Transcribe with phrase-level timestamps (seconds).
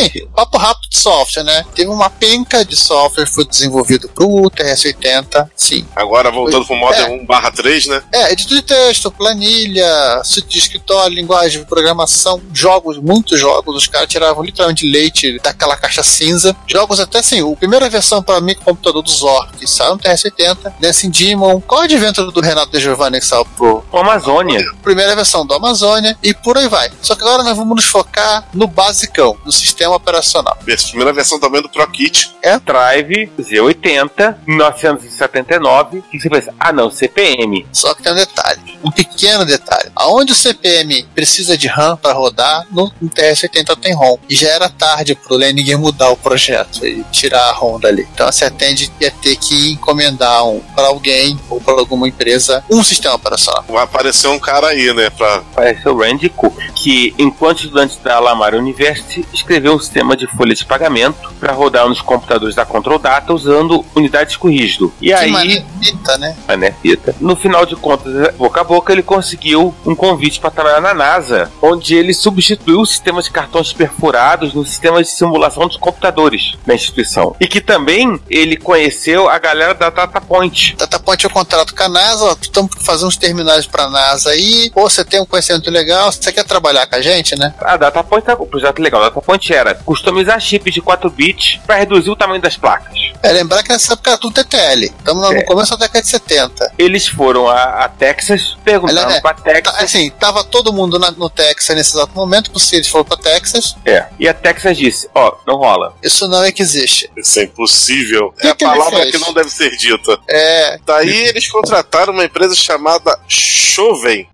[0.00, 1.64] Assim, papo rápido de software, né?
[1.74, 5.86] Teve uma penca de software que foi desenvolvido pro TRS-80, sim.
[5.94, 7.22] Agora voltando pro Modern É.
[7.22, 8.02] 1 barra 3, né?
[8.12, 13.86] É, editor de texto, planilha, sítio de escritório, linguagem de programação, jogos, muitos jogos, os
[13.86, 16.56] caras tiravam literalmente leite daquela caixa cinza.
[16.66, 21.10] Jogos até assim, a primeira versão para microcomputador do Zork, que saiu no TRS-80, Dancing
[21.10, 24.64] Demon, qual é o advento do Renato De Giovanni que saiu pro O Amazônia.
[24.82, 26.90] primeira versão do Amazônia e por aí vai.
[27.02, 30.56] Só que agora nós vamos nos focar no basicão, no sistema operacional.
[30.66, 32.32] Essa primeira versão também do ProKit.
[32.64, 36.02] Drive Z80, 1979.
[36.10, 36.54] que você pensa?
[36.58, 37.66] Ah, não, CPM.
[37.72, 39.90] Só que tem um detalhe, um pequeno detalhe.
[39.94, 44.18] Aonde o CPM precisa de RAM para rodar, no, no TS-80 tem ROM.
[44.28, 48.06] E já era tarde pro Lenin mudar o projeto e tirar a ROM dali.
[48.12, 52.82] Então você atende ia ter que encomendar um, para alguém ou para alguma empresa um
[52.82, 53.64] sistema operacional.
[53.68, 55.10] Vai aparecer um cara aí, né?
[55.10, 55.42] Pra...
[55.54, 60.52] Parece o Randy Cook, que, enquanto estudante da Lamar University, escreveu um sistema de folha
[60.52, 64.92] de pagamento para rodar nos computadores da Control Data usando unidades com rígido.
[65.00, 66.36] E Que aí, manita, né?
[66.48, 67.14] a né, Pita?
[67.20, 71.52] No final de contas, boca a boca, ele conseguiu um convite para trabalhar na NASA,
[71.62, 76.74] onde ele substituiu o sistema de cartões perfurados no sistema de simulação dos computadores da
[76.74, 77.36] instituição.
[77.38, 80.74] E que também ele conheceu a galera da DataPoint.
[80.76, 84.68] DataPoint é o contrato com a NASA, estamos fazendo uns terminais para a NASA aí,
[84.74, 87.54] pô, você tem um conhecimento legal, você quer trabalhar com a gente, né?
[87.60, 89.00] A DataPoint tá, o projeto legal.
[89.02, 92.92] A DataPoint era customizar chips de 4 bits para reduzir o tamanho das placas.
[93.22, 94.84] É, lembrar que nessa época era tudo TTL.
[94.86, 95.42] Estamos no É.
[95.42, 96.72] começo da década de 70.
[96.78, 99.74] Eles foram a, a Texas, perguntaram Aliás, é, pra Texas.
[99.74, 103.16] Tá, assim, tava todo mundo na- no Texas nesse exato momento, porque eles foram para
[103.18, 103.76] Texas.
[103.84, 104.06] É.
[104.18, 105.94] E a Texas disse: Ó, não rola.
[106.02, 107.08] Isso não é que existe.
[107.16, 108.32] Isso é impossível.
[108.40, 110.18] Que é a que ele palavra que não deve ser dita.
[110.28, 110.78] É.
[110.84, 114.26] Daí eles contrataram uma empresa chamada Choven.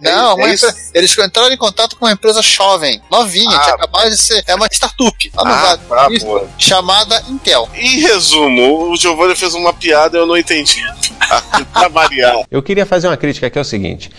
[0.00, 0.66] Não, é isso?
[0.66, 3.60] empre- eles entraram em contato com uma empresa jovem, novinha, Ah.
[3.62, 4.42] tinha acabado de ser.
[4.46, 5.00] É uma startup.
[5.34, 6.20] no Ah, Vale.
[6.20, 7.68] tá, chamada Intel.
[7.74, 10.82] Em resumo, o Giovanni fez uma piada e eu não entendi.
[11.72, 12.34] pra variar.
[12.50, 14.10] Eu queria fazer uma crítica aqui, é o seguinte.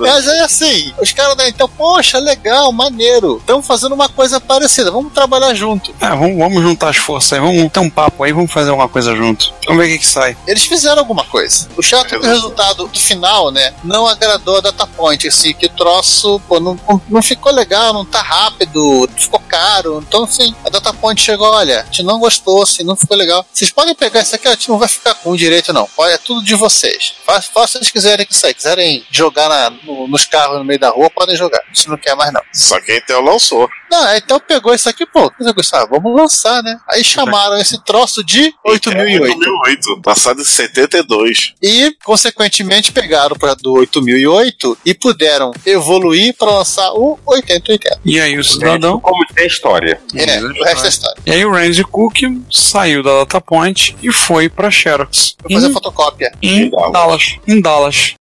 [0.00, 3.38] Mas é assim, os caras da Intel, poxa, legal, maneiro.
[3.38, 5.94] Estamos fazendo uma coisa parecida, vamos trabalhar junto.
[6.00, 8.88] Ah, vamos, vamos juntar as forças aí, vamos ter um papo aí, vamos fazer alguma
[8.88, 9.52] coisa junto.
[9.66, 10.36] Vamos ver o que, que sai.
[10.46, 11.68] Eles fizeram alguma coisa.
[11.76, 15.66] O chato é que o resultado do final, né, não agradou a DataPoint, assim, que
[15.66, 16.78] o troço, pô, não,
[17.08, 20.02] não- ficou legal, não tá rápido, ficou caro.
[20.06, 23.46] Então, assim, a DataPoint chegou, olha, a gente não gostou, assim, não ficou legal.
[23.52, 25.88] Vocês podem pegar isso aqui, a gente não vai ficar com direito, não.
[25.96, 27.14] Olha, é tudo de vocês.
[27.26, 28.54] Faça o que vocês quiserem que sair.
[28.54, 31.58] Quiserem jogar na- no- nos carros no meio da rua, podem jogar.
[31.60, 32.40] A gente não quer mais, não.
[32.54, 33.68] Só que a Intel lançou.
[33.90, 36.78] Não, então pegou isso aqui, pô, gostava, vamos lançar, né?
[36.88, 39.22] Aí chamaram esse troço de 8008.
[39.22, 40.00] 8008.
[40.06, 41.54] Lançado em 72.
[41.62, 48.00] E, consequentemente, pegaram para do 8008 e puderam evoluir para lançar o 8080.
[48.04, 49.00] E aí o cidadão.
[49.00, 50.00] Como tem a história.
[50.14, 51.22] É, o resto é história.
[51.26, 52.16] E aí o Randy Cook
[52.50, 55.34] saiu da DataPoint e foi pra Xerox.
[55.42, 56.32] Vou fazer Em, fotocópia.
[56.42, 57.36] em Dallas.
[57.46, 58.14] Em Dallas.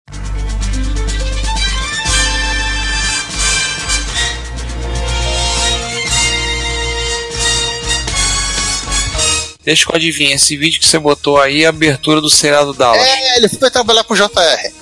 [9.65, 13.01] Deixa eu adivinhe, esse vídeo que você botou aí é a abertura do seriado Dallas.
[13.01, 14.29] É, ele foi trabalhar pro JR.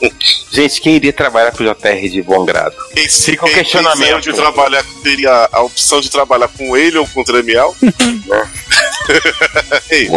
[0.50, 2.74] Gente, quem iria trabalhar com o JR de bom grado?
[2.94, 4.22] Quem, Fica o quem- questionamento.
[4.22, 7.76] de trabalhar, teria a opção de trabalhar com ele ou com o Tremiel?
[9.90, 10.08] Ei,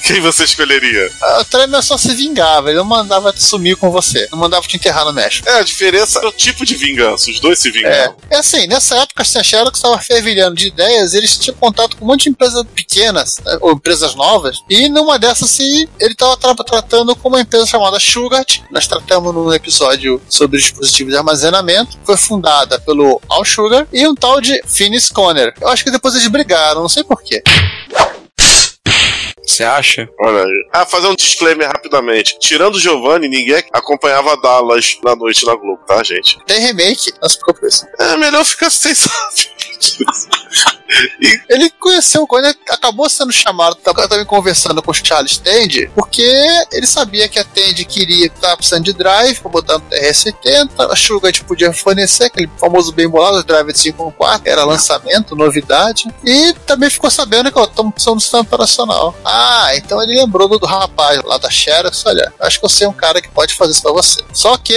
[0.06, 1.10] quem você escolheria?
[1.40, 4.76] O Tremor só se vingava, ele não mandava te sumir com você, não mandava te
[4.76, 5.48] enterrar no México.
[5.48, 7.30] É, a diferença é o tipo de vingança.
[7.30, 8.16] Os dois se É, vingavam.
[8.30, 12.08] é assim, nessa época a Xerox estava fervilhando de ideias, eles tinham contato com um
[12.08, 17.14] monte de empresas pequenas, né, ou empresas novas, e numa dessas se ele estava tratando
[17.16, 22.78] com uma empresa chamada Sugat, nós tratamos num episódio sobre dispositivos de armazenamento, foi fundada
[22.80, 25.52] pelo Al Sugar e um tal de Finis Conner.
[25.60, 27.42] Eu acho que depois eles brigaram, não sei porquê.
[29.50, 30.08] Você acha?
[30.20, 30.68] Olha aí.
[30.72, 32.38] Ah, fazer um disclaimer rapidamente.
[32.38, 36.38] Tirando o Giovanni, ninguém acompanhava Dallas na noite na Globo, tá, gente?
[36.46, 37.66] Tem remake, se preocupe.
[37.98, 39.50] É melhor ficar sem saber.
[41.48, 46.22] Ele conheceu quando ele acabou sendo chamado, tava também conversando com o Charles Tende, porque
[46.72, 50.96] ele sabia que a Tende queria estar precisando de drive para botar no TR-70, a
[50.96, 56.52] Sugar podia fornecer aquele famoso bem bolado, o drive de 5.4, era lançamento, novidade, e
[56.66, 59.14] também ficou sabendo que estamos precisando do sistema operacional.
[59.40, 62.86] Ah, então ele lembrou do, do rapaz lá da Xerox, olha, acho que eu sei
[62.86, 64.20] um cara que pode fazer isso pra você.
[64.32, 64.74] Só que,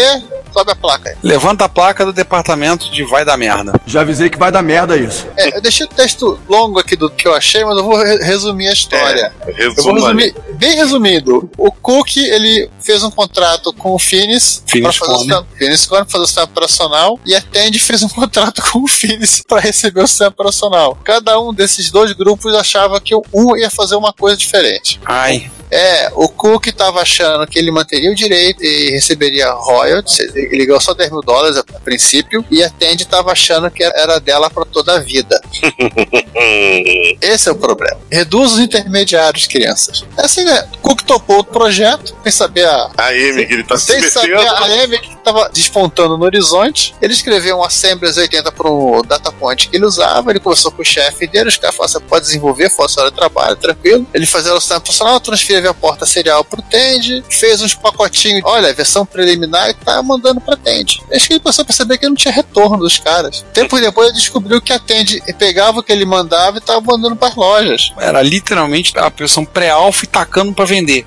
[0.54, 1.16] sobe a placa aí.
[1.24, 3.74] Levanta a placa do departamento de vai dar merda.
[3.86, 5.28] Já avisei que vai dar merda isso.
[5.38, 8.18] É, eu deixei o texto longo aqui do que eu achei, mas eu vou re-
[8.24, 9.34] resumir a história.
[9.48, 11.50] É, Eu vou resumir, bem resumido.
[11.58, 16.24] O Cook, ele fez um contrato com o Finis para fazer, o Finis pra fazer
[16.24, 20.08] o sistema operacional e a Tend fez um contrato com o Finis para receber o
[20.08, 20.98] sistema operacional.
[21.04, 25.00] Cada um desses dois grupos achava que um ia fazer uma coisa diferente.
[25.06, 30.66] Ai, É, o Cook estava achando que ele manteria o direito e receberia royalties, ele
[30.66, 34.20] ganhou só 10 mil dólares a, a princípio, e a Tend estava achando que era
[34.20, 35.42] dela para toda a vida.
[37.20, 38.00] Esse é o problema.
[38.12, 40.06] Reduz os intermediários, crianças.
[40.18, 40.68] É assim, né?
[40.82, 42.92] Cook topou o projeto, sem saber a.
[42.98, 44.64] Aí, Miguel, ele tá se Sem saber metendo.
[44.64, 46.94] a M que estava despontando no horizonte.
[47.02, 50.32] Ele escreveu um Assemblies 80 para o data point que ele usava.
[50.32, 51.50] Ele conversou com o chefe dele.
[51.50, 54.06] Os caras falaram: você pode desenvolver, força hora de trabalho, tranquilo.
[54.14, 58.42] Ele fazia o sistema profissional, transferia a porta serial pro Tend, fez uns pacotinhos.
[58.46, 61.02] Olha, versão preliminar e tá mandando pra Tend.
[61.12, 63.46] Acho que ele começou a perceber que não tinha retorno dos caras.
[63.54, 67.16] Tempo depois ele descobriu que a Tend pegava o que ele mandava e tava mandando
[67.16, 67.92] pras lojas.
[67.98, 71.06] era literalmente a versão pré-alfa e tacando pra vender.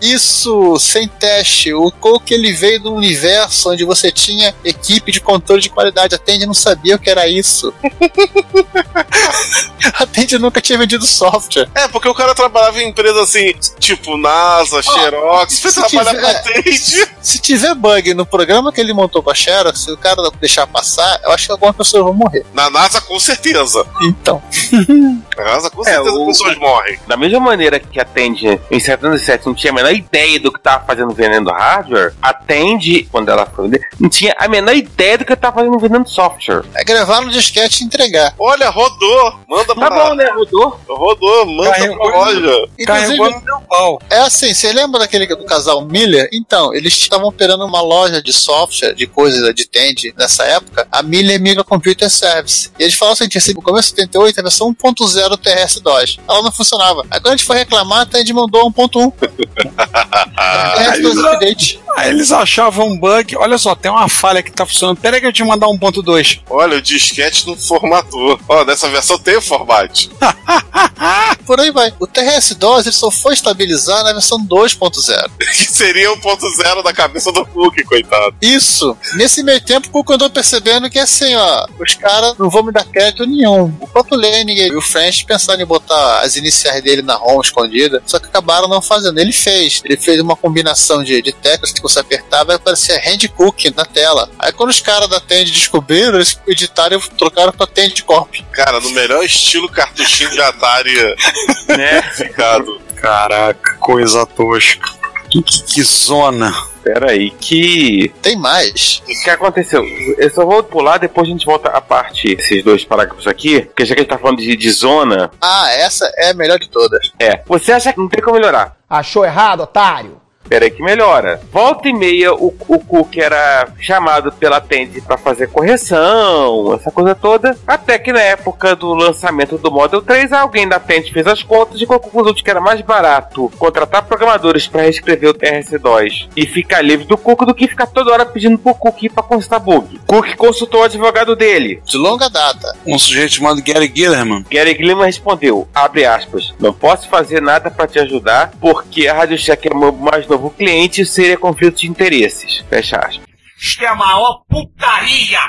[0.00, 1.72] Isso, sem teste.
[1.72, 6.14] O Coke ele veio de um universo onde você tinha equipe de controle de qualidade.
[6.14, 7.72] A Tende não sabia o que era isso.
[9.94, 11.68] a Tende nunca tinha vendido software.
[11.74, 17.16] É, porque o cara trabalhava em empresa assim, tipo NASA, Xerox, se você trabalha tiver-.
[17.20, 20.66] Se tiver bug no programa que ele montou com a Xerox, se o cara deixar
[20.66, 22.44] passar, eu acho que algumas pessoas vão morrer.
[22.52, 23.84] Na NASA, com certeza.
[24.02, 24.42] Então,
[25.36, 26.98] Na NASA, com É, certeza, o- pessoas morrem.
[27.06, 30.60] Da mesma maneira que a Tandy em 77 não tinha a menor ideia do que
[30.60, 35.18] tava fazendo vendendo hardware, a Tandy, quando ela foi vender, não tinha a menor ideia
[35.18, 36.64] do que tava fazendo vendendo software.
[36.74, 38.34] é gravar no disquete e entregar.
[38.38, 39.38] Olha, rodou.
[39.48, 39.90] Manda Tá pra.
[40.08, 40.28] bom, né?
[40.34, 40.80] Rodou.
[40.88, 41.96] Rodou, manda Carregou.
[41.98, 42.68] pra loja.
[42.78, 44.00] Inclusive, no pau.
[44.10, 46.28] É assim, você lembra daquele do casal Miller?
[46.32, 51.02] Então, eles estavam operando uma loja de software, de coisas de Tend nessa época, a
[51.02, 52.70] Miller Micro Computer Service.
[52.78, 56.18] E eles falaram assim, no começo de 78, a versão 1.0 TRS-2.
[56.28, 57.02] Ela não funcionava.
[57.10, 59.12] Aí quando a gente foi reclamar, a Tend mandou 1.1.
[60.76, 61.80] TRS-2 update.
[61.96, 63.36] Aí eles achavam um bug.
[63.36, 64.98] Olha só, tem uma falha que tá funcionando.
[64.98, 66.40] Pera aí que eu te mandar 1.2.
[66.50, 68.38] Olha, o disquete não formatou.
[68.46, 70.10] Ó, nessa versão tem o formato.
[71.46, 71.94] Por aí vai.
[71.98, 75.30] O TRS-2 ele só foi estabilizar na versão 2.0.
[75.56, 78.36] Que seria o ponto zero da cabeça do Cook, coitado.
[78.42, 78.96] Isso.
[79.14, 82.72] Nesse meio tempo, o Cook andou percebendo que assim, ó, os caras não vão me
[82.72, 83.74] dar crédito nenhum.
[83.80, 88.02] O próprio Lenin e o French pensaram em botar as iniciais dele na ROM escondida,
[88.06, 89.18] só que acabaram não fazendo.
[89.18, 89.65] Ele fez.
[89.84, 93.84] Ele fez uma combinação de, de teclas que você apertava e aparecia Hand Cook na
[93.84, 94.30] tela.
[94.38, 98.34] Aí quando os caras da Tend descobriram, eles editaram e trocaram pra Tend Corp.
[98.52, 100.94] Cara, no melhor estilo cartuchinho de Atari
[101.68, 102.02] Né?
[102.14, 102.80] ficado.
[102.96, 104.88] Caraca, coisa tosca.
[105.30, 106.52] Que, que, que zona.
[106.84, 108.12] Pera aí, que.
[108.22, 109.02] Tem mais.
[109.02, 109.82] O que aconteceu?
[110.16, 113.84] Eu só vou pular, depois a gente volta a parte, esses dois parágrafos aqui, porque
[113.84, 116.68] já que a gente tá falando de, de zona, Ah, essa é a melhor de
[116.70, 117.10] todas.
[117.18, 117.42] é.
[117.46, 118.75] Você acha que não tem como melhorar?
[118.88, 120.20] Achou errado, otário?
[120.48, 121.40] Pera aí que melhora.
[121.52, 127.14] Volta e meia, o, o Cook era chamado pela Tende pra fazer correção, essa coisa
[127.14, 127.56] toda.
[127.66, 131.80] Até que na época do lançamento do Model 3, alguém da Tende fez as contas
[131.80, 137.06] e de que era mais barato contratar programadores pra reescrever o TRC2 e ficar livre
[137.06, 140.00] do Cook do que ficar toda hora pedindo pro Cook pra consertar bug.
[140.06, 141.80] Cook consultou o advogado dele.
[141.84, 142.76] De longa data.
[142.86, 144.44] Um sujeito chamado Gary Gillerman.
[144.50, 149.38] Gary Gilman respondeu, abre aspas, não posso fazer nada pra te ajudar porque a Rádio
[149.38, 152.64] Shack é meu mais novo cliente e seria conflito de interesses.
[152.68, 153.20] Fecha aspas.
[153.58, 155.40] Isto é a maior putaria!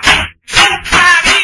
[0.48, 1.38] Putaria!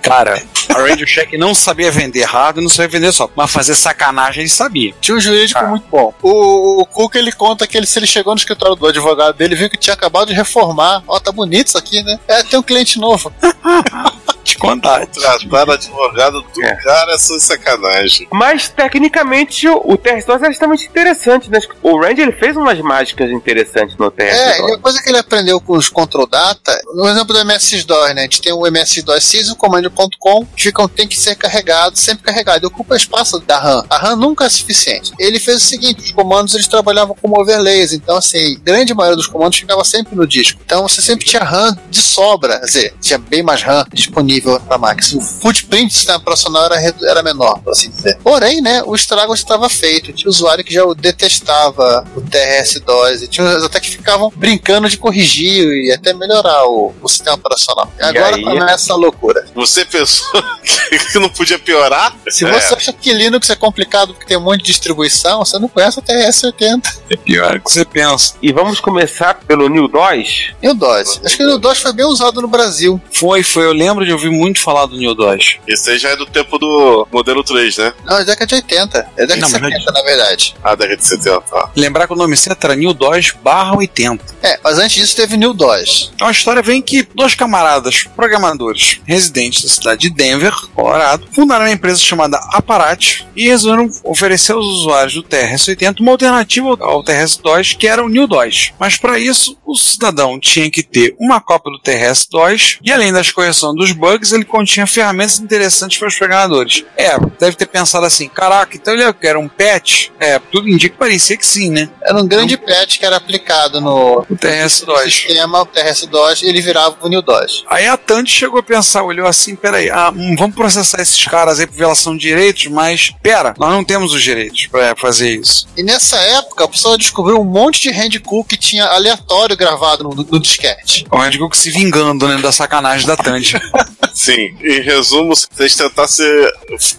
[0.00, 4.42] Cara, a Radio Shack não sabia vender hardware, não sabia vender software, mas fazer sacanagem
[4.42, 4.94] ele sabia.
[5.00, 6.14] Tinha um jurídico muito bom.
[6.22, 9.54] O, o Cook ele conta que ele, se ele chegou no escritório do advogado dele,
[9.54, 11.02] viu que tinha acabado de reformar.
[11.06, 12.18] Ó, tá bonito isso aqui, né?
[12.26, 13.30] É, tem um cliente novo.
[14.58, 15.06] Contar.
[15.06, 16.74] Tratar advogado do É.
[16.76, 18.26] cara é só sacanagem.
[18.32, 21.58] Mas, tecnicamente, o, o TRS-2 é extremamente interessante, né?
[21.82, 24.74] O Randy, ele fez umas mágicas interessantes no É, e TRS-2.
[24.74, 28.20] a coisa que ele aprendeu com os Control Data, no exemplo do MS-DOS, né?
[28.20, 32.64] A gente tem o MS-DOS sys, o comando.com, ficam, tem que ser carregado, sempre carregado.
[32.64, 33.84] E ocupa espaço da RAM.
[33.88, 35.12] A RAM nunca é suficiente.
[35.18, 39.26] Ele fez o seguinte, os comandos eles trabalhavam como overlays, então assim, grande maioria dos
[39.26, 40.60] comandos ficava sempre no disco.
[40.64, 44.78] Então você sempre tinha RAM de sobra, quer dizer, tinha bem mais RAM disponível para
[44.78, 45.20] máquina.
[45.20, 48.18] O footprint do sistema operacional era, era menor, por assim dizer.
[48.22, 50.12] Porém, né, o estrago estava feito.
[50.12, 54.88] Tinha usuário que já o detestava o TRS-DOS, e tinha uns até que ficavam brincando
[54.88, 57.90] de corrigir e até melhorar o, o sistema operacional.
[57.98, 58.42] E agora aí?
[58.42, 59.44] começa a loucura.
[59.54, 60.26] Você pensou
[61.12, 62.14] que não podia piorar?
[62.28, 62.60] Se É.
[62.60, 65.98] você acha que Linux é complicado porque tem um monte de distribuição, você não conhece
[65.98, 68.34] o TRS-80 É pior que você pensa.
[68.42, 70.52] E vamos começar pelo New DOS.
[70.62, 71.20] e o DOS.
[71.24, 73.00] Acho que o DOS foi bem usado no Brasil.
[73.12, 73.64] Foi, foi.
[73.64, 75.58] Eu lembro de ouvir muito falar do New DOS.
[75.66, 77.92] Esse aí já é do tempo do modelo 3, né?
[78.04, 78.98] Não, é década de 80.
[79.16, 80.54] É década Não, de mas 70, na verdade.
[80.62, 81.42] Ah, década de 70.
[81.52, 81.68] ó.
[81.76, 84.24] Lembrar que o nome certo era New DOS barra 80.
[84.42, 86.12] É, mas antes disso teve New DOS.
[86.14, 91.64] Então a história vem que dois camaradas, programadores, residentes da cidade de Denver, Colorado, fundaram
[91.64, 97.74] uma empresa chamada Aparat e resolveram oferecer aos usuários do TRS-80 uma alternativa ao TRS-DOS,
[97.74, 98.72] que era o New DOS.
[98.78, 103.30] Mas para isso, o cidadão tinha que ter uma cópia do TRS-DOS e além das
[103.30, 106.84] correções dos bugs, ele continha ferramentas interessantes para os programadores.
[106.96, 110.08] É, deve ter pensado assim, caraca, então ele quer um patch?
[110.18, 111.88] É, tudo indica que parecia que sim, né?
[112.02, 115.02] Era um grande patch que era aplicado no O TRS-DOS.
[115.12, 117.64] sistema, o TRS-DOS, ele virava o New DOS.
[117.68, 121.60] Aí a Tandy chegou a pensar, olhou assim, peraí, ah, hum, vamos processar esses caras
[121.60, 125.66] aí por violação de direitos, mas pera, nós não temos os direitos pra fazer isso.
[125.76, 130.10] E nessa época, o pessoal descobriu um monte de handcook que tinha aleatório gravado no,
[130.14, 131.06] no disquete.
[131.10, 133.54] O Randy Cook se vingando, né, da sacanagem da Tandy.
[134.14, 136.26] Sim, em resumo, se vocês tentassem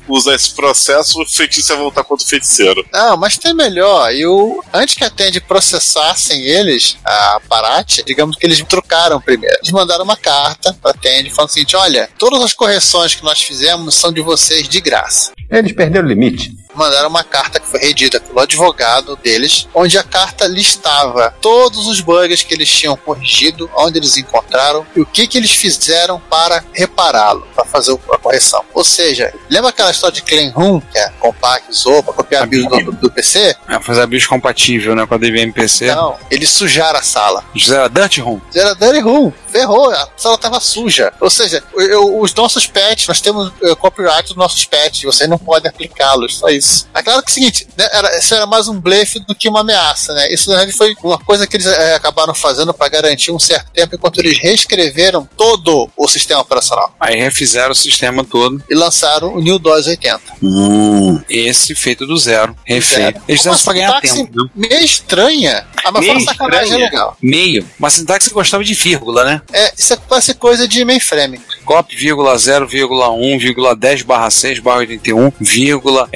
[0.07, 2.85] usar esse processo, o feitiço ia voltar contra o feiticeiro.
[2.91, 4.13] Não, mas tem melhor.
[4.13, 9.55] E o, antes que a Tend processassem eles, a Parate, digamos que eles trocaram primeiro.
[9.61, 13.41] Eles mandaram uma carta pra Tend falando o seguinte: olha, todas as correções que nós
[13.41, 15.31] fizemos são de vocês de graça.
[15.49, 16.53] Eles perderam o limite.
[16.79, 21.99] Mandaram uma carta que foi redita pelo advogado deles, onde a carta listava todos os
[22.01, 26.63] bugs que eles tinham corrigido, onde eles encontraram e o que, que eles fizeram para
[26.73, 28.63] repará-lo, para fazer a correção.
[28.73, 32.45] Ou seja, lembra aquela história de Clean Room, que a Compaq usou para copiar a
[32.45, 33.55] build do, do PC?
[33.67, 35.93] É, fazer a bicho compatível, né, com a DVM-PC.
[35.93, 37.43] Não, eles sujaram a sala.
[37.53, 37.89] Fizeram a
[38.23, 38.41] Room.
[38.55, 41.11] Era Dirty Room, ferrou, a sala estava suja.
[41.19, 45.37] Ou seja, eu- os nossos patches, nós temos eh, copyright dos nossos patches, vocês não
[45.37, 46.68] podem aplicá-los, só isso.
[46.93, 49.47] É claro que é o seguinte, né, era, isso era mais um blefe do que
[49.49, 50.31] uma ameaça, né?
[50.33, 53.71] Isso na verdade foi uma coisa que eles eh, acabaram fazendo para garantir um certo
[53.71, 58.63] tempo, enquanto eles reescreveram todo o sistema operacional Aí refizeram o sistema todo.
[58.69, 60.21] e lançaram o New DOS 80.
[60.41, 63.21] Hum, esse feito do zero, refeito.
[63.27, 64.49] Eles fizeram isso pra ganhar sintaxe tempo, né?
[64.55, 66.85] meio estranha, ah, mas Meio sacanagem é estranha.
[66.85, 67.17] legal.
[67.21, 67.65] Meio.
[67.79, 69.41] Uma sintaxe que gostava de vírgula, né?
[69.53, 71.39] É, isso é quase coisa de mainframe.
[71.65, 76.07] cop, vírgula 0, vírgula 1, vírgula 10 barra 6 barra 81, vírgula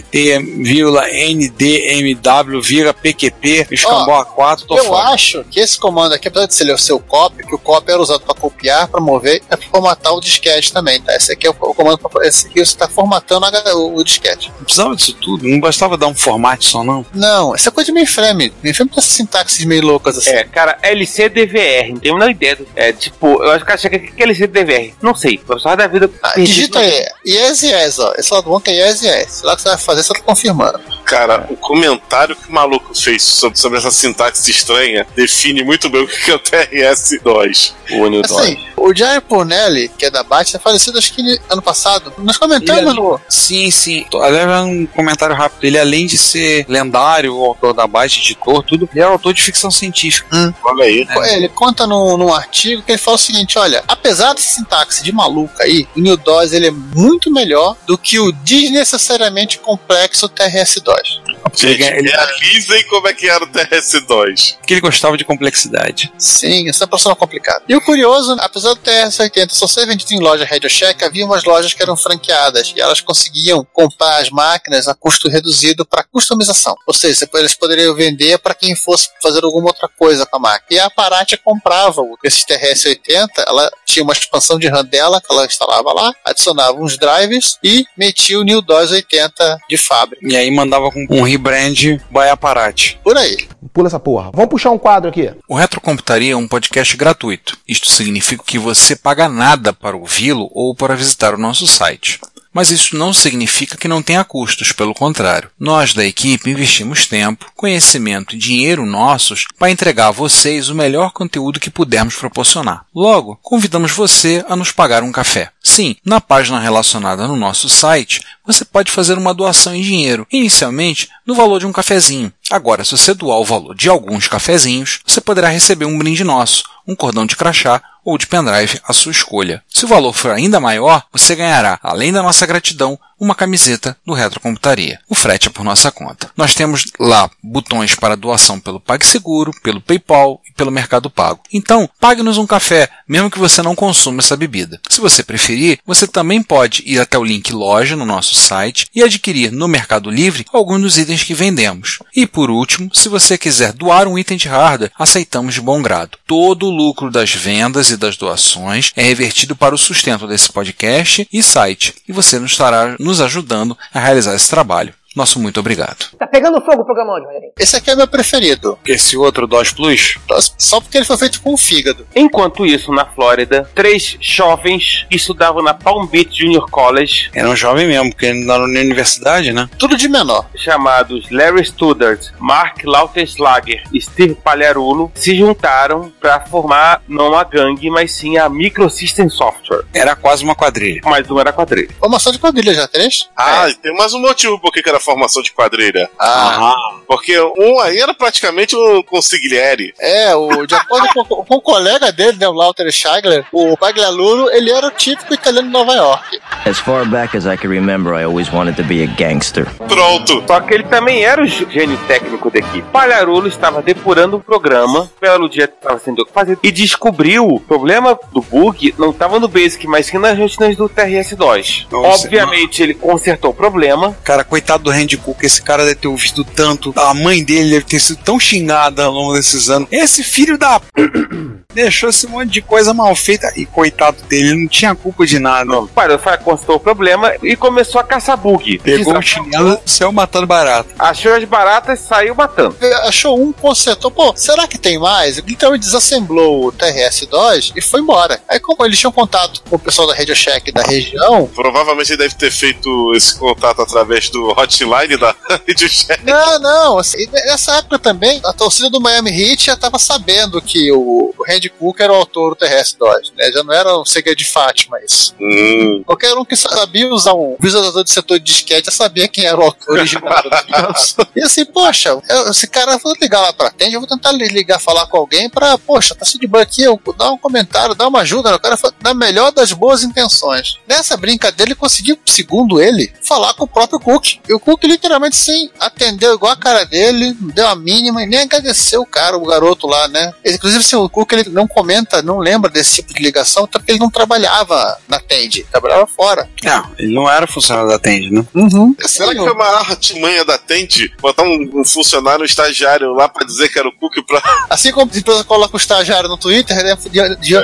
[0.00, 5.08] FMT, vírgula NDMW, vírgula PQP, escambau A4, tô Eu fora.
[5.10, 8.00] acho que esse comando aqui, apesar de ser o seu copy, que o copy era
[8.00, 11.14] usado para copiar, para mover e para formatar o disquete também, tá?
[11.14, 14.04] Esse aqui é o, o comando para esse aqui você está formatando a- o, o
[14.04, 14.50] disquete.
[14.56, 17.04] Não precisava disso tudo, não bastava dar um formato só, não.
[17.14, 18.52] Não, isso é coisa de mainframe.
[18.62, 20.30] Mainframe tem essas sintaxes meio loucas assim.
[20.30, 22.56] É, cara, LCDVR, não tenho a menor ideia.
[22.56, 24.94] do- É, tipo, eu acho que achei que é LCDVR.
[25.02, 26.10] Não sei, professor da vida.
[26.22, 28.12] Ah, digita aí, yes, yes, ó.
[28.16, 29.42] Esse lado bom que é yes, yes.
[29.42, 30.80] Lá que você vai fazer, você tá confirmando.
[31.04, 36.02] Cara, o comentário que o maluco fez sobre, sobre essa sintaxe estranha define muito bem
[36.02, 37.72] o que é o TRS-2.
[37.92, 38.56] O Assim,
[38.88, 42.12] o Jerry Purnelli, que é da Bat, é falecido acho que ano passado.
[42.18, 43.20] Nós comentamos Ele- no.
[43.28, 44.04] Sim, sim.
[44.10, 45.64] Tô- Aliás, um comentário rápido.
[45.64, 49.42] Ele, além de ser lendário, o autor da Byte, editor, tudo, ele é autor de
[49.42, 50.54] ficção científica.
[50.64, 51.06] Olha aí.
[51.10, 55.02] É, Ele conta num, num artigo que ele fala o seguinte: olha, apesar desse sintaxe
[55.02, 60.28] de maluco aí, o New DOS ele é muito melhor do que o desnecessariamente complexo
[60.28, 61.20] TRS-DOS.
[61.56, 64.56] Gente, ele, realizem como é que era o TRS-2.
[64.58, 66.12] porque ele gostava de complexidade.
[66.18, 67.64] Sim, isso é uma profissional complicado.
[67.68, 71.44] E o curioso, apesar do TRS-80 só ser vendido em loja Radio Shack, havia umas
[71.44, 76.74] lojas que eram franqueadas e elas conseguiam comprar as máquinas a custo reduzido para customização.
[76.86, 80.66] Ou seja, eles poderiam vender para quem fosse fazer alguma outra coisa com a máquina.
[80.70, 85.32] E a Aparat comprava o- esse TRS-80, ela tinha uma expansão de RAM dela que
[85.32, 90.26] ela instalava lá, adicionava uns drivers e metia o New DOS 80 de fábrica.
[90.26, 92.98] E aí mandava com um rebrand by.
[93.02, 93.48] Por aí.
[93.72, 94.30] Pula essa porra.
[94.34, 95.30] Vamos puxar um quadro aqui.
[95.46, 97.56] O Retrocomputaria é um podcast gratuito.
[97.66, 102.20] Isto significa que você paga nada para ouvi-lo ou para visitar o nosso site.
[102.52, 105.50] Mas isso não significa que não tenha custos, pelo contrário.
[105.58, 111.12] Nós da equipe investimos tempo, conhecimento e dinheiro nossos para entregar a vocês o melhor
[111.12, 112.84] conteúdo que pudermos proporcionar.
[112.94, 115.50] Logo, convidamos você a nos pagar um café.
[115.62, 121.08] Sim, na página relacionada no nosso site, você pode fazer uma doação em dinheiro, inicialmente
[121.26, 122.32] no valor de um cafezinho.
[122.50, 126.64] Agora, se você doar o valor de alguns cafezinhos, você poderá receber um brinde nosso,
[126.84, 129.62] um cordão de crachá ou de pendrive à sua escolha.
[129.68, 134.14] Se o valor for ainda maior, você ganhará, além da nossa gratidão, uma camiseta do
[134.14, 134.98] Retrocomputaria.
[135.08, 136.30] O frete é por nossa conta.
[136.36, 141.40] Nós temos lá botões para doação pelo PagSeguro, pelo PayPal e pelo Mercado Pago.
[141.52, 144.80] Então, pague-nos um café, mesmo que você não consuma essa bebida.
[144.88, 149.02] Se você preferir, você também pode ir até o link loja no nosso site e
[149.02, 151.98] adquirir no Mercado Livre alguns dos itens que vendemos.
[152.16, 156.18] E por último, se você quiser doar um item de hardware, aceitamos de bom grado.
[156.26, 161.28] Todo o lucro das vendas e das doações é revertido para o sustento desse podcast
[161.32, 164.94] e site, e você nos estará nos ajudando a realizar esse trabalho.
[165.16, 166.06] Nosso muito obrigado.
[166.16, 167.52] Tá pegando fogo o programa hoje, Rogerinho.
[167.58, 168.78] Esse aqui é meu preferido.
[168.86, 170.18] Esse outro DOS Plus,
[170.56, 172.06] Só porque ele foi feito com o fígado.
[172.14, 177.56] Enquanto isso, na Flórida, três jovens que estudavam na Palm Beach Junior College, era um
[177.56, 179.68] jovem mesmo, porque ele na universidade, né?
[179.76, 180.48] Tudo de menor.
[180.54, 187.90] chamados Larry Studart, Mark Lautenschlager e Steve Pagliarulo, se juntaram para formar não a gangue,
[187.90, 189.84] mas sim a Microsystem Software.
[189.92, 191.00] Era quase uma quadrilha.
[191.04, 191.90] Mais um era quadrilha.
[191.98, 193.28] Formação de quadrilha já, três?
[193.36, 196.08] Ah, e tem mais um motivo por que que formação de quadrilha.
[196.18, 196.74] Ah,
[197.06, 199.92] Porque um aí era praticamente um consigliere.
[199.98, 204.50] é, o, de acordo com, com o colega dele, né, o Lauter Schagler, o Pagliarulo,
[204.50, 206.40] ele era o típico italiano de Nova York.
[206.66, 209.66] As far back as I can remember, I always wanted to be a gangster.
[209.88, 210.44] Pronto.
[210.46, 212.82] Só que ele também era o gê- gênio técnico da equipe.
[212.92, 217.46] Palharulo estava depurando um programa, pelo dia que estava sendo o que fazer, e descobriu
[217.48, 221.86] o problema do bug não estava no Basic, mas sim nas rotinas do TRS-2.
[221.90, 226.08] Nossa, Obviamente, ele consertou o problema, Cara, coitado do Randy Cook, esse cara deve ter
[226.08, 226.92] ouvido tanto.
[226.96, 229.88] A mãe dele deve ter sido tão xingada ao longo desses anos.
[229.90, 230.80] Esse filho da.
[230.80, 230.86] p-
[231.72, 233.52] Deixou esse monte de coisa mal feita.
[233.54, 235.64] E coitado dele, ele não tinha culpa de nada.
[235.64, 238.78] Não, parou, constatou o problema e começou a caçar bug.
[238.80, 240.88] Pegou o chinelo e saiu matando barato.
[240.98, 242.74] Achou as baratas e saiu matando.
[243.04, 245.38] Achou um, consertou, pô, será que tem mais?
[245.38, 248.40] Então ele desassemblou o TRS-2 e foi embora.
[248.48, 252.18] Aí como eles tinham contato com o pessoal da Radio Shack da região, Provavelmente ele
[252.18, 254.52] deve ter feito esse contato através do
[254.84, 255.34] hotline da
[255.88, 256.24] Shack.
[256.24, 256.98] Não, não.
[256.98, 261.68] assim, nessa época também, a torcida do Miami Heat já estava sabendo que o, Randy
[261.70, 263.50] Cook era o autor do TRS-2, né?
[263.52, 265.34] Já não era um segredo de Fátima isso.
[265.40, 266.02] Hum.
[266.06, 269.58] Qualquer um que sabia usar um visualizador de setor de disquete já sabia quem era
[269.58, 270.30] o autor original.
[271.34, 274.48] E assim, poxa, eu- esse cara, vou ligar lá pra tende, eu vou tentar li-
[274.48, 278.06] ligar, falar com alguém pra, poxa, tá de banco aqui, eu, dá um comentário, dá
[278.06, 278.56] uma ajuda, né?
[278.56, 280.76] o cara foi na melhor das boas intenções.
[280.86, 284.38] Nessa brincadeira, ele conseguiu, segundo ele, falar com o próprio Cook.
[284.48, 288.26] E o Cook literalmente, sim, atendeu igual a cara dele, não deu a mínima e
[288.26, 290.32] nem agradeceu o cara, o garoto lá, né?
[290.44, 293.92] Inclusive, assim, o Cook ele não comenta, não lembra desse tipo de ligação, até porque
[293.92, 296.48] ele não trabalhava na Tende, trabalhava fora.
[296.62, 298.44] Não, ele não era funcionário da Tende, né?
[298.54, 298.94] Uhum.
[299.00, 303.46] Será que foi uma artimanha da Tente botar um, um funcionário, um estagiário lá pra
[303.46, 304.42] dizer que era o Cook pra.
[304.68, 306.96] Assim como as empresas colocam o estagiário no Twitter, né,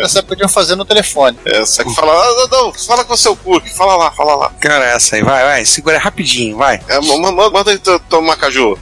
[0.00, 1.38] nessa época podiam fazer no telefone.
[1.44, 4.36] É, só que fala, ah, não, não, fala com o seu Cook, fala lá, fala
[4.36, 4.50] lá.
[4.60, 6.80] Cara, essa aí, vai, vai, segura rapidinho, vai.
[6.88, 8.78] É, ma- manda ele to- tomar caju.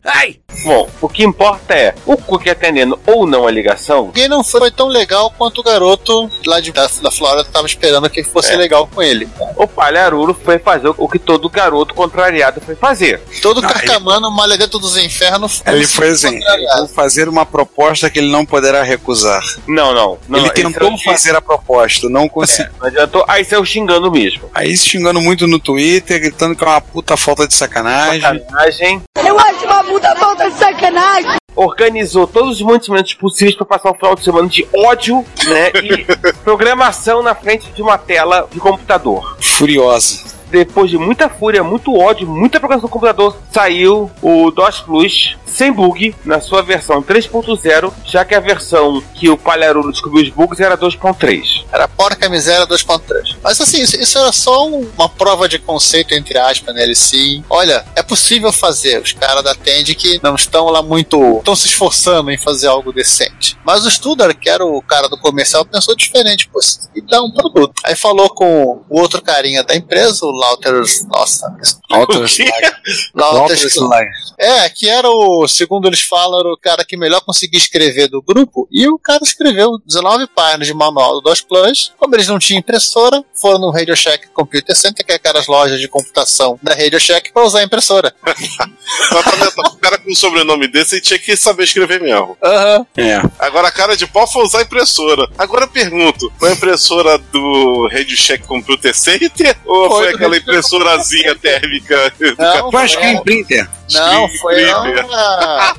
[0.64, 3.98] Bom, o que importa é o Cook atendendo ou não a ligação.
[4.06, 8.08] Alguém não foi tão legal quanto o garoto lá de, da, da Flórida estava esperando
[8.08, 8.56] que fosse É.
[8.56, 9.28] legal com ele.
[9.56, 13.20] O palharulo foi fazer o que todo garoto contrariado foi fazer.
[13.42, 15.62] Todo Não, carcamano malha dentro dos infernos.
[15.66, 16.38] Ele foi assim:
[16.78, 19.42] vou fazer uma proposta que ele não poderá recusar.
[19.66, 20.18] Não, não.
[20.28, 22.72] não ele tentou é fazer a proposta, não conseguiu.
[22.80, 23.24] Não adiantou.
[23.28, 24.48] Aí saiu xingando mesmo.
[24.54, 28.03] Aí se xingando muito no Twitter, gritando que é uma puta falta de sacanagem.
[28.04, 29.02] Sacanagem.
[29.26, 31.36] Eu acho uma puta falta de sacanagem.
[31.56, 35.70] Organizou todos os mantimentos possíveis para passar um final de semana de ódio, né?
[35.82, 36.04] E
[36.42, 39.36] programação na frente de uma tela de computador.
[39.40, 40.24] Furiosa.
[40.54, 45.72] Depois de muita fúria, muito ódio, muita programação no computador, saiu o DOS Plus sem
[45.72, 50.60] bug na sua versão 3.0, já que a versão que o Palharulo descobriu os bugs
[50.60, 51.64] era 2.3.
[51.72, 53.36] Era porca miséria 2.3.
[53.42, 57.42] Mas assim, isso, isso era só um- uma prova de conceito, entre aspas, nele sim.
[57.50, 59.00] Olha, é possível fazer.
[59.02, 61.38] Os caras da Tend que não estão lá muito.
[61.38, 63.56] estão se esforçando em fazer algo decente.
[63.64, 66.60] Mas o Studar, que era o cara do comercial, pensou diferente, pô,
[66.94, 67.74] e dá um produto.
[67.84, 70.82] Aí falou com o outro carinha da empresa, o Lauter.
[71.08, 71.56] Nossa,
[71.90, 74.08] Lauter Slager.
[74.38, 78.22] é, que era o, segundo eles falam, era o cara que melhor conseguia escrever do
[78.22, 81.92] grupo, e o cara escreveu 19 páginas de manual do DOS Plus.
[81.98, 85.80] Como eles não tinham impressora, foram no Radio Shack Computer Center, que é aquelas lojas
[85.80, 88.14] de computação da Radio Shack, para usar a impressora.
[88.24, 89.68] Mas, vendo?
[89.68, 92.36] o cara com um sobrenome desse ele tinha que saber escrever mesmo.
[92.42, 92.86] Aham.
[92.96, 93.22] É.
[93.38, 95.28] Agora a cara de pau foi usar a impressora.
[95.38, 100.33] Agora eu pergunto: foi a impressora do Radio Shack Computer Center ou Foi foi, aquela
[100.36, 102.12] impressorazinha térmica?
[102.38, 103.68] Não, Tu acha que é foi- em printer?
[103.92, 105.74] Não, foi uma,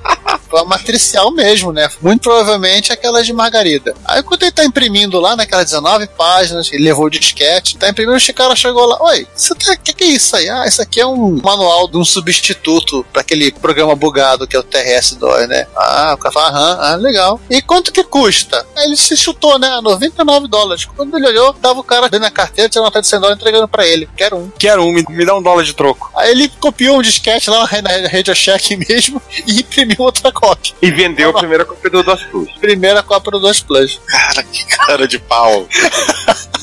[0.50, 1.90] foi uma matricial mesmo, né?
[2.02, 3.96] Muito provavelmente aquela de Margarida.
[4.06, 8.18] Aí quando ele tá imprimindo lá naquelas 19 páginas, ele levou o disquete, tá imprimindo,
[8.18, 10.50] o cara chegou lá, oi, o que, que é isso aí?
[10.50, 14.60] Ah, isso aqui é um manual de um substituto para aquele programa bugado que é
[14.60, 15.68] o TRS-2, né?
[15.76, 17.40] Ah, o cara fala, aham, ah, legal.
[17.50, 18.66] E quanto que custa?
[18.76, 19.80] Aí ele se chutou, né?
[19.82, 20.86] 99 dólares.
[20.86, 23.40] Quando ele olhou, tava o cara dentro da carteira, tirando uma nota de 100 dólares
[23.40, 24.08] entregando pra ele.
[24.16, 24.50] Quero um.
[24.58, 26.12] Quero um, me, me dá um dólar de troco.
[26.16, 30.74] Aí ele copiou um disquete lá na na Radio Shack mesmo e imprimiu outra cópia.
[30.82, 32.52] E vendeu a primeira cópia do DOS Plus.
[32.60, 34.02] Primeira cópia do 2 Plus.
[34.08, 35.68] Cara, que cara de pau.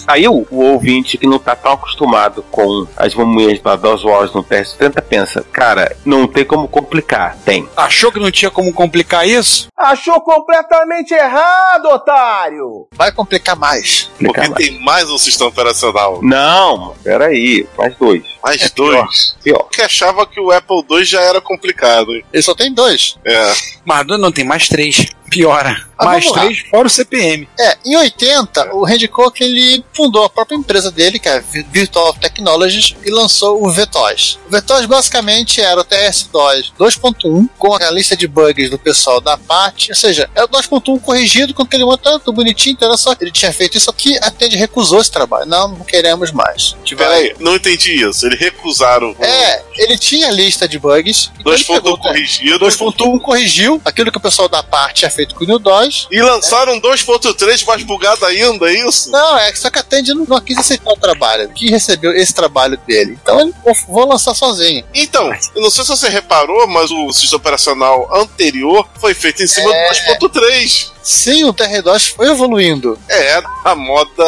[0.07, 4.33] Aí o, o ouvinte que não tá tão acostumado com as mamunhas da DOS Wars
[4.33, 7.37] no TS-70 pensa, cara, não tem como complicar.
[7.45, 7.69] Tem.
[7.77, 9.69] Achou que não tinha como complicar isso?
[9.79, 12.89] Achou completamente errado, otário!
[12.93, 14.11] Vai complicar mais.
[14.19, 14.67] Complicar Porque mais.
[14.67, 16.21] tem mais um sistema operacional.
[16.23, 18.23] Não, peraí, mais dois.
[18.43, 19.37] Mais dois.
[19.43, 19.69] Pior.
[19.71, 22.13] Que achava que o Apple II já era complicado.
[22.33, 23.17] Ele só tem dois.
[23.25, 23.53] É.
[23.85, 25.07] Mas não tem mais três.
[25.33, 25.77] Piora.
[25.99, 26.45] Ah, mais vamos lá.
[26.45, 27.49] três, fora o CPM.
[27.59, 31.41] É, em 80, o Randy Cook ele fundou a própria empresa dele, que é a
[31.41, 34.39] Vi- Virtual Technologies, e lançou o VTOS.
[34.47, 39.37] O VTOS basicamente era o TS-DOS 2.1 com a lista de bugs do pessoal da
[39.37, 43.31] parte, ou seja, é o 2.1 corrigido com aquele tanto bonitinho, então era só ele
[43.31, 45.47] tinha feito isso aqui, a Tende recusou esse trabalho.
[45.47, 46.75] Não, não queremos mais.
[46.97, 48.27] Peraí, não entendi isso.
[48.27, 49.15] Eles recusaram.
[49.21, 51.31] É, ele tinha a lista de bugs.
[51.39, 52.03] então ele 2.1 pegou, né?
[52.03, 52.59] corrigido.
[52.67, 56.09] 2.1 corrigiu aquilo que o pessoal da parte tinha feito com o New DOS.
[56.11, 59.11] E lançaram 2.3 mais bugado ainda, é isso?
[59.11, 61.49] Não, é que só que a Tandy não, não quis aceitar o trabalho.
[61.51, 63.19] Que recebeu esse trabalho dele.
[63.23, 63.53] Então ele
[63.89, 64.85] vou, lançar sozinho.
[64.95, 69.47] Então, eu não sei se você reparou, mas o sistema operacional anterior foi feito em
[69.47, 69.89] cima É.
[70.19, 70.91] do 2.3.
[71.03, 72.97] Sim, o TR-DOS foi evoluindo.
[73.09, 74.25] É, a moda.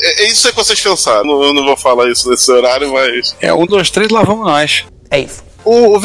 [0.00, 1.24] É, é isso aí que vocês pensaram.
[1.24, 3.36] Não- Eu não vou falar isso nesse horário, mas.
[3.40, 4.84] É, um, dois, três, lá vamos nós.
[5.10, 5.42] É isso.
[5.68, 6.00] O, o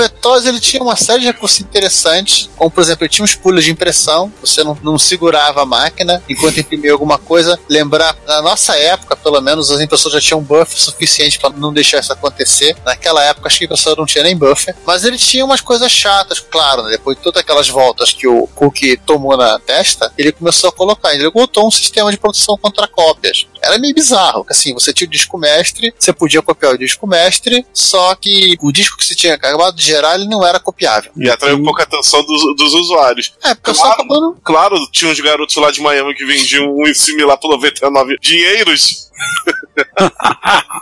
[0.46, 3.72] ele tinha uma série de recursos interessantes, como por exemplo, ele tinha uns pulos de
[3.72, 7.58] impressão, você não, não segurava a máquina enquanto imprimia alguma coisa.
[7.70, 11.72] Lembrar, na nossa época, pelo menos, as impressoras já tinham um buffer suficiente para não
[11.72, 12.76] deixar isso acontecer.
[12.84, 15.90] Naquela época, acho que a impressora não tinha nem buffer, mas ele tinha umas coisas
[15.90, 16.92] chatas, claro, né?
[16.92, 21.14] depois de todas aquelas voltas que o Cook tomou na testa, ele começou a colocar,
[21.14, 23.48] ele botou um sistema de proteção contra cópias.
[23.64, 27.08] Era meio bizarro, que assim, você tinha o disco mestre, você podia copiar o disco
[27.08, 31.12] mestre, só que o disco que você tinha acabado de gerar, ele não era copiável.
[31.16, 33.34] E atraiu pouca atenção dos, dos usuários.
[33.44, 33.94] É, porque só Claro.
[34.02, 34.38] acabando.
[34.44, 39.10] Claro, tinha uns garotos lá de Miami que vendiam um similar por 99 dinheiros.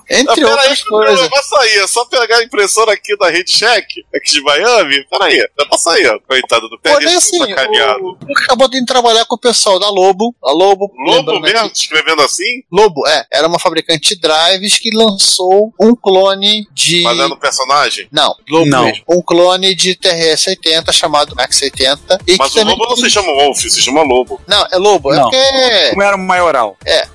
[0.09, 1.29] Entre Ah, outras não coisas.
[1.29, 5.05] vai sair, é só pegar a impressora aqui da Rede Check, aqui de Miami.
[5.09, 6.19] Peraí, dá pra sair, ó.
[6.27, 8.03] Coitado do Porém, Pérez, assim, sacaneado.
[8.03, 10.35] o, acabou de trabalhar com o pessoal da Lobo.
[10.43, 10.91] A Lobo.
[11.05, 13.25] Lobo mesmo, aqui- escrevendo assim, Lobo, é.
[13.31, 17.03] Era uma fabricante de drives que lançou um clone de.
[17.03, 18.07] fazendo personagem.
[18.11, 18.83] Não, Lobo Não.
[18.85, 19.03] mesmo.
[19.07, 22.19] Um clone de TRS-80 chamado Max 80.
[22.27, 22.65] E Mas que o.
[22.65, 24.41] Lobo não se chama Wolf, se chama Lobo.
[24.45, 25.13] Não, é Lobo.
[25.13, 25.23] É Não.
[25.29, 25.89] porque.
[25.91, 26.75] Como era o maioral?
[26.85, 27.07] É.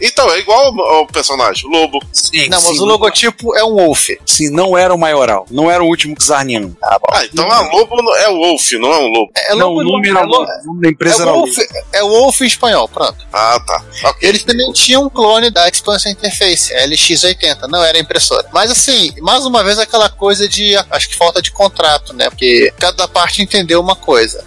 [0.00, 1.98] Então, é igual ao, ao personagem, Lobo.
[2.12, 4.08] Sim, Não, mas sim, o logotipo é um Wolf.
[4.26, 5.46] Sim, não era o maioral.
[5.50, 6.76] Não era o último Czarniano.
[6.80, 7.06] Tá bom.
[7.12, 9.32] Ah, então a Lobo é o Wolf, não é um Lobo.
[9.36, 10.32] É não, Lobo, o nome é era Lobo.
[10.40, 10.52] Lobo.
[10.62, 11.86] O nome da É empresa era Wolf, Lobo.
[11.92, 13.16] é Wolf em espanhol, pronto.
[13.32, 13.84] Ah, tá.
[14.10, 14.28] Ok.
[14.28, 18.46] Eles também tinham um clone da Expansion Interface, LX80, não era impressora.
[18.52, 22.28] Mas assim, mais uma vez aquela coisa de, acho que falta de contrato, né?
[22.30, 24.44] Porque cada parte entendeu uma coisa.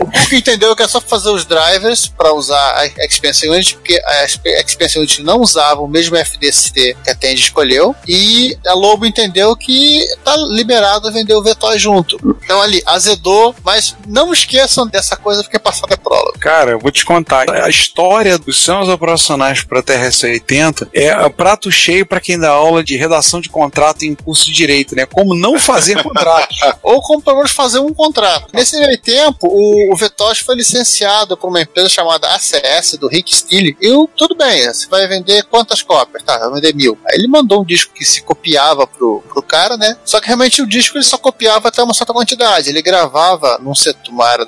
[0.00, 4.00] O Cook entendeu que é só fazer os drivers para usar a Expansion Unit, porque
[4.04, 9.06] a Expansion Unit não usava o mesmo FDC que a Tend escolheu, e a Lobo
[9.06, 12.38] entendeu que tá liberado a vender o VTOL junto.
[12.44, 16.38] Então ali, azedou, mas não esqueçam dessa coisa porque passada é prólogo.
[16.38, 17.48] Cara, eu vou te contar.
[17.50, 22.96] A história dos sistemas operacionais para TRS-80 é prato cheio para quem dá aula de
[22.96, 25.06] redação de contrato em curso de direito, né?
[25.06, 26.54] Como não fazer contrato.
[26.82, 28.48] Ou como pelo menos fazer um contrato.
[28.52, 33.34] Nesse meio tempo, o, o VTOS foi licenciado por uma empresa chamada ACS, do Rick
[33.34, 33.76] Steele.
[33.80, 36.22] E o- tudo bem, você vai vender quantas cópias?
[36.22, 36.98] Tá, vai vender mil.
[37.06, 39.96] Aí ele mandou um disco que se copiava pro, pro cara, né?
[40.04, 42.68] Só que realmente o disco ele só copiava até uma certa quantidade.
[42.68, 43.98] Ele gravava num setor,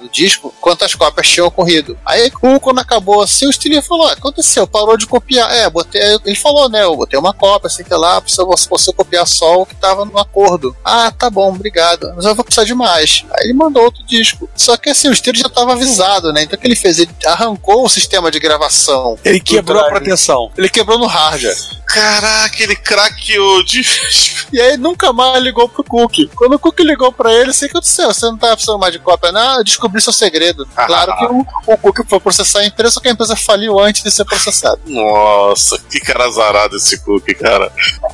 [0.01, 1.99] do disco quantas cópias tinham ocorrido.
[2.07, 2.31] Aí
[2.63, 5.51] quando acabou assim, o Steele falou: "Ah, aconteceu, parou de copiar.
[5.53, 6.01] É, botei.
[6.25, 6.83] Ele falou, né?
[6.85, 10.19] Eu botei uma cópia, assim que lá, precisa você copiar só o que tava no
[10.19, 10.75] acordo.
[10.85, 12.13] Ah, tá bom, obrigado.
[12.17, 13.25] Mas eu vou precisar de mais.
[13.35, 14.49] Aí ele mandou outro disco.
[14.57, 16.43] Só que assim, o Steele já tava avisado, né?
[16.43, 16.99] Então o que ele fez?
[16.99, 19.19] Ele arrancou o sistema de gravação.
[19.25, 20.51] Ele quebrou a proteção.
[20.57, 21.57] Ele quebrou no hardware.
[21.93, 23.85] Caraca, ele craqueou de.
[24.53, 26.31] E aí nunca mais ligou pro Cook.
[26.35, 28.13] Quando o Cook ligou pra ele, assim, o que aconteceu?
[28.13, 29.59] Você não tá precisando mais de cópia, não?
[29.59, 30.67] Eu descobri seu segredo.
[30.75, 34.03] Claro que o, o Cook foi processar a empresa, só que a empresa faliu antes
[34.03, 34.81] de ser processada.
[34.87, 37.73] Nossa, que cara azarado esse Cook, cara.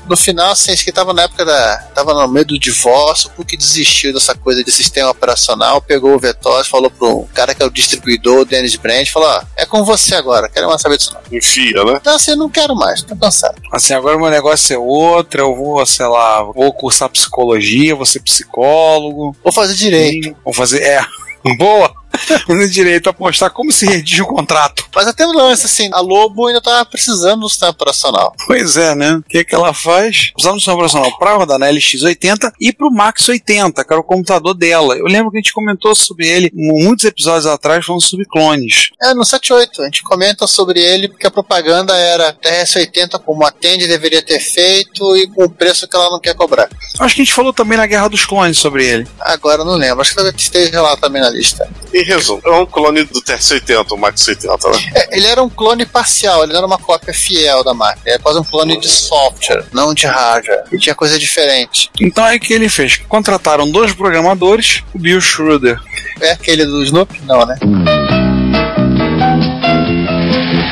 [0.09, 1.79] No final, assim, acho que tava na época da.
[1.95, 6.19] tava no meio do divórcio, o Cook desistiu dessa coisa de sistema operacional, pegou o
[6.19, 9.85] VTOS, falou pro cara que é o distribuidor, o Dennis Brand, falou: ó, é com
[9.85, 11.39] você agora, quero mais saber disso não.
[11.39, 11.99] Enfia, né?
[12.01, 13.57] Então assim, não quero mais, tô cansado.
[13.73, 18.07] Assim, agora o meu negócio é outro, eu vou, sei lá, vou cursar psicologia, vou
[18.07, 19.37] ser psicólogo.
[19.43, 20.37] Vou fazer direito.
[20.45, 20.83] Vou fazer.
[20.83, 21.05] É.
[21.59, 21.93] Boa!
[22.49, 24.89] No direito a mostrar como se redige um contrato.
[24.95, 28.35] Mas até no lance, assim, a Lobo ainda tava precisando do sistema operacional.
[28.47, 29.17] Pois é, né?
[29.17, 30.33] O que, que ela faz?
[30.39, 34.05] Usando o sistema operacional para rodar na LX80 e pro Max 80, que era o
[34.05, 34.97] computador dela.
[34.97, 38.91] Eu lembro que a gente comentou sobre ele muitos episódios atrás, falando sobre clones.
[39.03, 43.51] É, no 78, a gente comenta sobre ele porque a propaganda era TRS-80 como a
[43.51, 46.69] Tende deveria ter feito e com o preço que ela não quer cobrar.
[46.99, 49.07] Acho que a gente falou também na Guerra dos Clones sobre ele.
[49.21, 51.69] Agora eu não lembro, acho que deve esteja lá também na lista.
[51.93, 54.79] Em resumo, é um clone do TRS-80, o Max 80, né?
[54.95, 58.15] É, ele era um clone parcial, ele não era uma cópia fiel da máquina, ele
[58.15, 60.65] era quase um clone de software, não de hardware.
[60.73, 61.91] E tinha coisa diferente.
[62.01, 62.99] Então aí o que ele fez?
[63.09, 65.81] Contrataram dois programadores, o Bill Schroeder.
[66.21, 67.21] É aquele do Snoopy?
[67.27, 67.59] Não, né?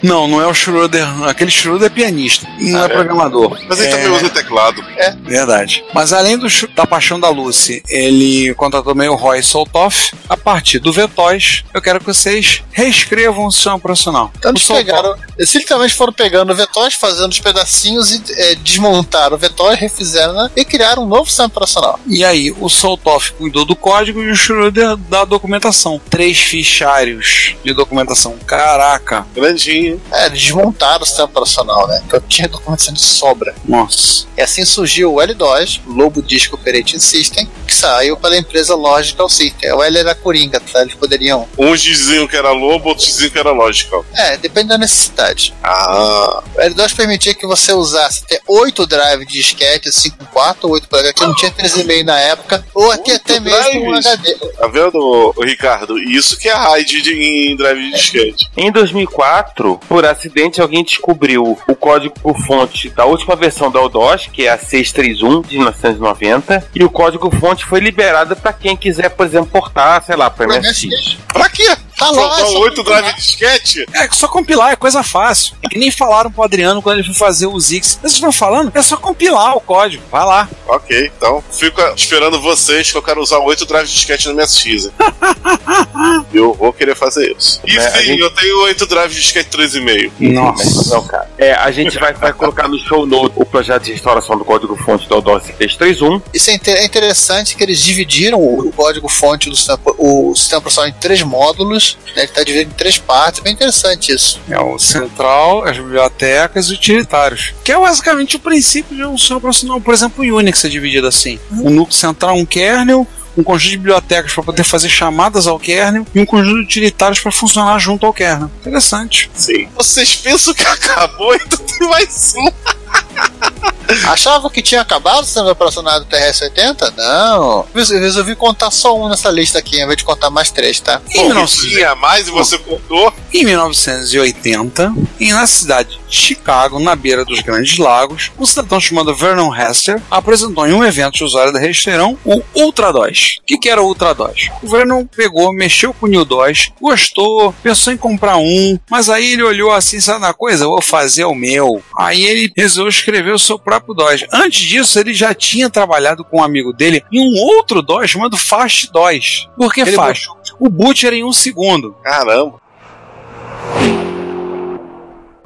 [0.04, 1.06] Não, não é o Schroeder.
[1.24, 3.58] Aquele Schroeder é pianista, não é, programador.
[3.66, 3.90] Mas ele é...
[3.90, 4.84] também usa teclado.
[4.98, 5.12] É.
[5.12, 5.82] Verdade.
[5.94, 10.12] Mas além do, da Paixão da Lucy, ele contratou também o Roy Soltoff.
[10.28, 14.30] A partir do VTOS, eu quero que vocês reescrevam o sistema operacional.
[14.36, 19.36] Então eles pegaram, eles literalmente foram pegando o VTOS, fazendo os pedacinhos e é, desmontaram
[19.36, 21.98] o VTOS, refizeram né, e criaram um novo sistema operacional.
[22.06, 26.00] E aí, o Soltoff cuidou do código e o Schroeder da documentação.
[26.10, 28.36] Três fichários de documentação.
[28.46, 29.26] Caraca.
[29.34, 29.93] Grandinho.
[30.12, 32.02] É, eles desmontaram o sistema operacional, né?
[32.07, 33.54] Então tinha documentação de sobra.
[33.64, 34.26] Nossa.
[34.37, 39.72] E assim surgiu o L2, Lobo Disk Operating System, que saiu pela empresa Logical System.
[39.72, 40.83] O L era Coringa, tá?
[40.83, 41.48] Eles poderiam.
[41.59, 44.04] Uns diziam que era lobo, outros diziam que era logical.
[44.14, 45.54] É, depende da necessidade.
[45.62, 50.74] Ah, O L2 permitia que você usasse até 8 drives de disquete, 5 4 ou
[50.74, 53.94] 8 para que não tinha 3,5 na época, ou até, até mesmo um?
[53.94, 54.35] HD.
[54.35, 55.98] tá vendo, Ricardo?
[55.98, 58.50] Isso que é RAID de, em drive de disquete.
[58.57, 64.28] Em 2004, por acidente, alguém descobriu o código por fonte da última versão da ODOS,
[64.32, 69.10] que é a 631 de 1990, e o código fonte foi liberado para quem quiser,
[69.10, 71.18] por exemplo, portar, sei lá, para MSX.
[71.32, 71.76] Pra quê?
[71.98, 73.85] Tá lá, oito drive de disquete?
[73.94, 75.54] É só compilar, é coisa fácil.
[75.62, 77.98] É que nem falaram pro Adriano quando ele foi fazer o Zix.
[78.00, 78.72] Vocês estão falando?
[78.74, 80.02] É só compilar o código.
[80.11, 80.48] Vai lá.
[80.66, 84.87] Ok, então fico esperando vocês que eu quero usar oito drives de disquete no MSX.
[84.87, 84.92] hein?
[86.33, 87.61] eu vou querer fazer isso.
[87.66, 90.11] E É, a sim, gente- eu tenho oito drives de disquete 3,5.
[90.57, 91.28] Mas não, cara.
[91.38, 94.76] É, a gente vai, vai colocar no show note o projeto de restauração do código
[94.76, 96.20] fonte da ODOS 631.
[96.33, 100.35] Isso é, inte- é interessante que eles dividiram o, o código fonte do sistema, o
[100.35, 102.22] sistema operacional em três módulos, né?
[102.22, 104.40] ele está dividido em três partes, bem interessante isso.
[104.48, 107.54] É o central, as bibliotecas e os utilitários.
[107.64, 109.80] Que é basicamente o princípio de um sistema operacional.
[109.80, 111.38] Por exemplo, o Unix é dividido assim.
[111.52, 116.06] Um núcleo central, um kernel, um conjunto de bibliotecas para poder fazer chamadas ao kernel
[116.14, 118.50] e um conjunto de utilitários para funcionar junto ao kernel.
[118.60, 119.30] Interessante.
[119.34, 119.68] Sim.
[119.74, 122.83] Vocês pensam que acabou, então tem mais um.
[124.09, 126.94] Achava que tinha acabado o sistema operacional do TRS-80?
[126.96, 127.66] Não.
[127.74, 131.00] Eu resolvi contar só um nessa lista aqui, ao invés de contar mais três, tá?
[131.11, 133.12] Em, Pô, tinha mais e você contou?
[133.33, 139.14] em 1980, e na cidade de Chicago, na beira dos Grandes Lagos, um cidadão chamado
[139.14, 143.38] Vernon Hester apresentou em um evento de usuário da rede Teirão o Ultra DOS.
[143.40, 144.50] O que, que era o Ultra DOS?
[144.62, 149.33] O Vernon pegou, mexeu com o New DOS, gostou, pensou em comprar um, mas aí
[149.33, 150.66] ele olhou assim, sabe na coisa?
[150.66, 151.83] Vou fazer o meu.
[151.98, 154.24] Aí ele resolveu escrever o seu próprio DOS.
[154.33, 158.37] Antes disso, ele já tinha trabalhado com um amigo dele em um outro DOS chamado
[158.37, 159.48] Fast DOS.
[159.57, 160.29] Por que Ele Fast?
[160.59, 161.94] O boot era em um segundo.
[162.03, 162.63] Caramba.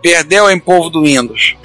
[0.02, 1.56] Perdeu em povo do Windows.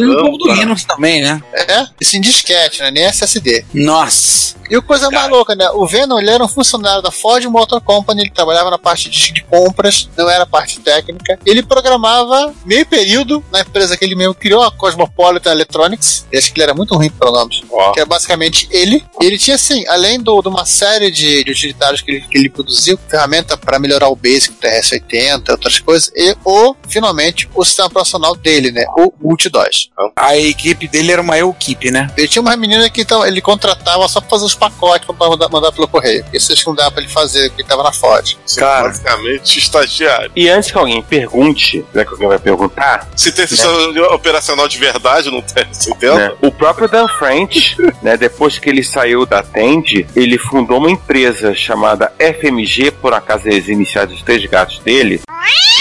[0.00, 0.62] E o povo do Caramba.
[0.62, 1.42] Linux também, né?
[1.52, 2.90] É, isso em disquete, né?
[2.90, 3.64] Nem SSD.
[3.74, 4.56] Nossa.
[4.70, 5.68] E o coisa mais louca, né?
[5.70, 9.42] O Venom ele era um funcionário da Ford Motor Company, ele trabalhava na parte de,
[9.44, 11.38] compras, não era parte técnica.
[11.44, 16.26] Ele programava meio período na empresa que ele mesmo criou, a Cosmopolitan Electronics.
[16.30, 17.62] Eu acho que ele era muito ruim para nomes.
[17.70, 17.92] Ó.
[17.92, 19.04] Que é basicamente ele.
[19.20, 22.48] Ele tinha, assim, além do, de uma série de, de utilitários que ele, que ele
[22.48, 27.88] produziu, ferramenta para melhorar o Basic, o TRS-80, outras coisas, e o, finalmente, o sistema
[27.88, 28.84] operacional dele, né?
[28.96, 29.90] O Multi-DOS.
[30.16, 32.10] A equipe dele era uma equipe, né?
[32.16, 35.48] Ele tinha uma menina que então, ele contratava só pra fazer os pacotes pra mandar,
[35.48, 36.24] mandar pelo correio.
[36.32, 38.36] Isso acho que não dava pra ele fazer, porque ele tava na Ford.
[38.56, 38.88] Cara.
[38.88, 40.30] Basicamente, estagiário.
[40.34, 43.74] E antes que alguém pergunte, né, que alguém vai perguntar, Se tem sistema
[44.12, 46.16] operacional de verdade, não tem, você entende?
[46.16, 50.90] né, o próprio Dan French, né, depois que ele saiu da Tend, ele fundou uma
[50.90, 55.20] empresa chamada FMG, por acaso eles iniciados os três gatos dele.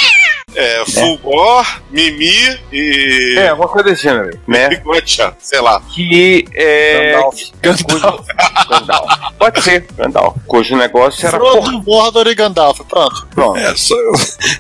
[0.56, 3.36] É, Fulgor, Mimi e.
[3.38, 4.72] É, alguma coisa desse gênero, né?
[4.72, 5.82] e Gotcha, sei lá.
[5.94, 7.14] Que é.
[7.14, 7.84] Gandalf.
[7.84, 8.26] Cujo...
[8.70, 9.08] Gandalf.
[9.38, 10.36] Pode ser, Gandalf.
[10.46, 13.28] Cujo negócio era Frodo, Mordor e Gandalf, pronto.
[13.34, 13.58] Pronto.
[13.58, 13.96] É, só,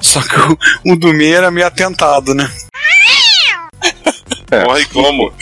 [0.01, 2.49] só que o, o do meio era meio atentado, né?
[4.51, 4.63] É.
[4.65, 5.33] Morre como?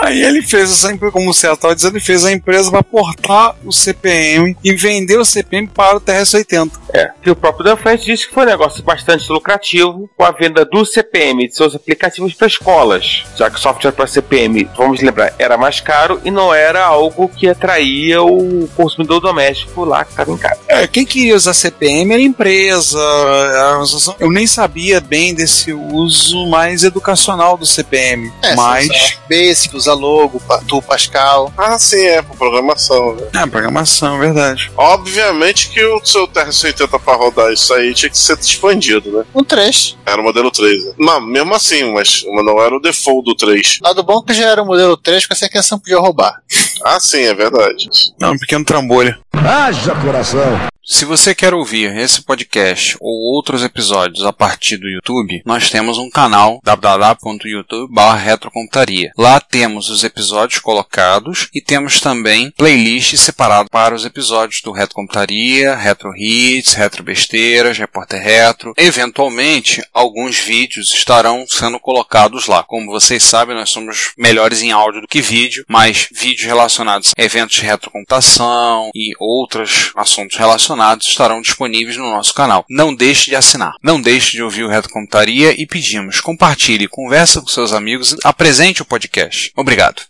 [0.00, 2.82] Aí ele fez essa empresa, como o César estava dizendo, ele fez a empresa para
[2.82, 6.70] portar o CPM e vender o CPM para o TRS-80.
[6.92, 7.10] É.
[7.22, 10.64] Que o próprio Dan French disse que foi um negócio bastante lucrativo com a venda
[10.64, 13.24] do CPM e de seus aplicativos para escolas.
[13.36, 17.28] Já que o software para CPM, vamos lembrar, era mais caro e não era algo
[17.28, 20.60] que atraía o consumidor doméstico lá que estava em casa.
[20.68, 22.98] É, quem queria usar CPM era a empresa.
[24.18, 28.32] Eu nem sabia bem desse uso mais educacional do CPM.
[28.42, 29.18] É, mas.
[29.28, 31.52] Basic, usa Logo, Tu Pascal.
[31.58, 33.22] Ah, sim, é, por programação, né?
[33.34, 34.70] É, programação, verdade.
[34.76, 39.24] Obviamente que o seu TRS-80 pra rodar isso aí tinha que ser expandido, né?
[39.34, 39.96] Um 3.
[40.06, 40.84] Era o modelo 3.
[40.84, 40.92] Né?
[40.98, 43.78] Não, mesmo assim, mas mas não era o default do 3.
[43.82, 46.40] Lado bom que já era o modelo 3, com essa questão podia roubar.
[46.84, 47.88] Ah, sim, é verdade.
[48.18, 49.16] Não, um pequeno trambolho.
[49.32, 50.71] Haja coração.
[50.84, 55.96] Se você quer ouvir esse podcast ou outros episódios a partir do YouTube, nós temos
[55.96, 59.12] um canal www.youtube.retrocomputaria.
[59.16, 64.96] Lá temos os episódios colocados e temos também playlists separadas para os episódios do Retro
[64.96, 68.74] Computaria, Retro Hits, Retro Besteiras, Repórter Retro.
[68.76, 72.64] Eventualmente, alguns vídeos estarão sendo colocados lá.
[72.64, 77.22] Como vocês sabem, nós somos melhores em áudio do que vídeo, mas vídeos relacionados a
[77.22, 80.71] eventos de retrocomputação e outros assuntos relacionados
[81.06, 82.64] estarão disponíveis no nosso canal.
[82.68, 83.74] Não deixe de assinar.
[83.82, 88.84] Não deixe de ouvir o Retrocomputaria e pedimos, compartilhe, conversa com seus amigos, apresente o
[88.84, 89.52] podcast.
[89.56, 90.02] Obrigado.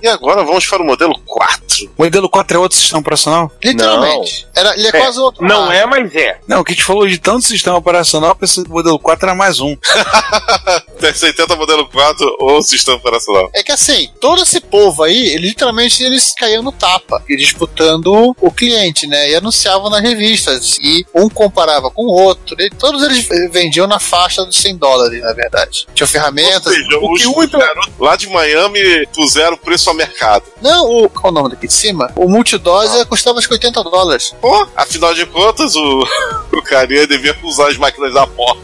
[0.00, 1.90] E agora vamos para o modelo 4.
[1.96, 3.50] O modelo 4 é outro sistema operacional?
[3.62, 4.46] Literalmente.
[4.54, 5.44] Era, ele é, É, quase outro.
[5.44, 6.38] Não Ah, é, mas é.
[6.46, 9.26] Não, o que a gente falou de tanto sistema operacional, pensei que o modelo 4
[9.26, 9.76] era mais um.
[10.98, 13.50] TRS-80 modelo 4 ou sistema operacional.
[13.54, 18.34] É que assim, todo esse povo aí, ele, literalmente eles caíam no tapa, e disputando
[18.40, 19.30] o cliente, né?
[19.30, 20.78] E anunciavam nas revistas.
[20.80, 22.56] E um comparava com o outro.
[22.58, 25.86] E todos eles vendiam na faixa dos 100 dólares, na verdade.
[25.94, 26.66] Tinham ferramentas.
[26.66, 30.44] Ou seja, o os que um lá de Miami puseram o preço ao mercado.
[30.60, 31.08] Não, o.
[31.08, 32.12] Qual o nome daqui de cima?
[32.14, 34.34] O multidose custava acho que 80 dólares.
[34.40, 36.04] Pô, afinal de contas, o,
[36.52, 38.56] o carinha devia usar as máquinas da ó.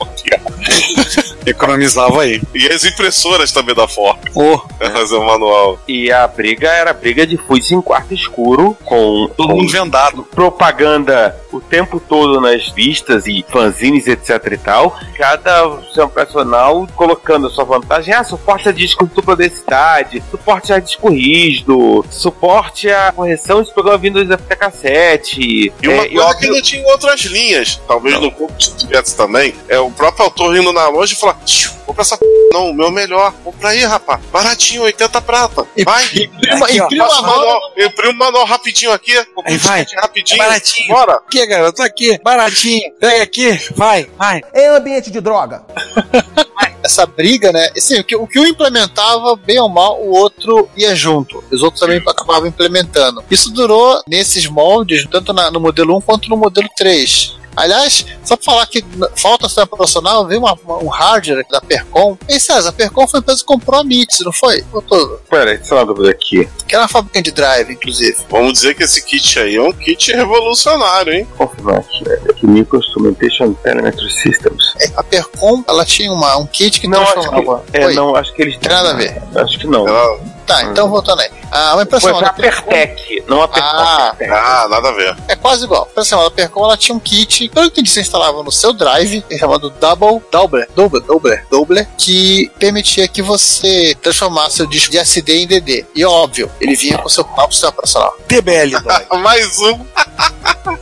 [1.47, 4.19] Economizava E as impressoras também da Ford.
[4.35, 5.79] Oh, Pra o manual.
[5.89, 10.23] E a briga era briga de fuzis em quarto escuro, com, todo com mundo vendado.
[10.25, 14.97] propaganda o tempo todo nas vistas e fanzines, etc e tal.
[15.17, 18.13] Cada sistema operacional colocando a sua vantagem.
[18.15, 23.99] Ah, suporte a disco dupla densidade, suporte a disco rígido, suporte a correção de programa
[23.99, 25.73] Windows da fita cassete.
[25.83, 29.17] E uma É, coisa óbvio- que não tinha em outras linhas, talvez no corpo tivesse
[29.17, 32.24] também, é o próprio autor indo na loja e falar: "Tchiu, compra essa p...
[32.53, 35.66] não, o meu melhor, compra aí, rapaz, baratinho, 80 prata.
[35.85, 37.22] Vai, Imprima, imprima o mão.
[37.22, 39.87] manual, imprime o manual rapidinho aqui, Aí vai.
[39.96, 40.88] rapidinho, É baratinho.
[40.94, 41.14] bora.
[41.14, 42.92] Aqui, garoto, aqui, baratinho.
[43.00, 44.40] Pega aqui, vai, vai.
[44.55, 45.62] Em ambiente de droga.
[46.83, 47.70] essa briga, né?
[47.77, 51.42] Assim, o, que, o que um implementava, bem ou mal, o outro ia junto.
[51.50, 53.24] Os outros também acabavam implementando.
[53.31, 57.37] Isso durou nesses moldes, tanto na- no modelo 1 quanto no modelo 3.
[57.57, 58.85] Aliás, só pra falar que
[59.17, 62.17] falta sistema profissional, veio uma- uma- um hardware da Percom.
[62.29, 64.62] Ei, César, a Percom foi a empresa que comprou a MITS, não foi?
[64.62, 66.49] Botou- Pera aí, uma dúvida aqui.
[66.67, 68.17] Que era uma fabricante de drive, inclusive.
[68.31, 71.27] Vamos dizer que esse kit aí é um kit revolucionário, hein?
[71.37, 74.73] Confirmar aqui, é que Micro Instrumentation Telemetry Systems.
[74.81, 77.64] É, A Percom, ela tinha uma, um kit que Não, acho transformava.
[77.71, 79.23] que, é, não, acho que eles Tem nada a ver.
[79.37, 79.87] Acho que não.
[79.87, 81.30] Ela- Tá, então voltando aí.
[81.50, 82.14] Ah, uma impressão.
[82.14, 83.68] Foi a Pertec, não a Percom.
[83.68, 84.16] Ah.
[84.30, 85.16] Ah, nada a ver.
[85.28, 85.87] É quase igual.
[85.87, 88.52] Por exemplo, a Percom ela tinha um kit, pelo que eu entendi, você instalava no
[88.52, 94.90] seu drive, chamado Double, Double, Double, Double, Double, que permitia que você transformasse o disco
[94.90, 95.87] de SD em DD.
[95.94, 98.16] E óbvio, ele vinha com seu próprio sistema operacional.
[98.28, 99.07] TBL dói.
[99.22, 99.80] Mais um.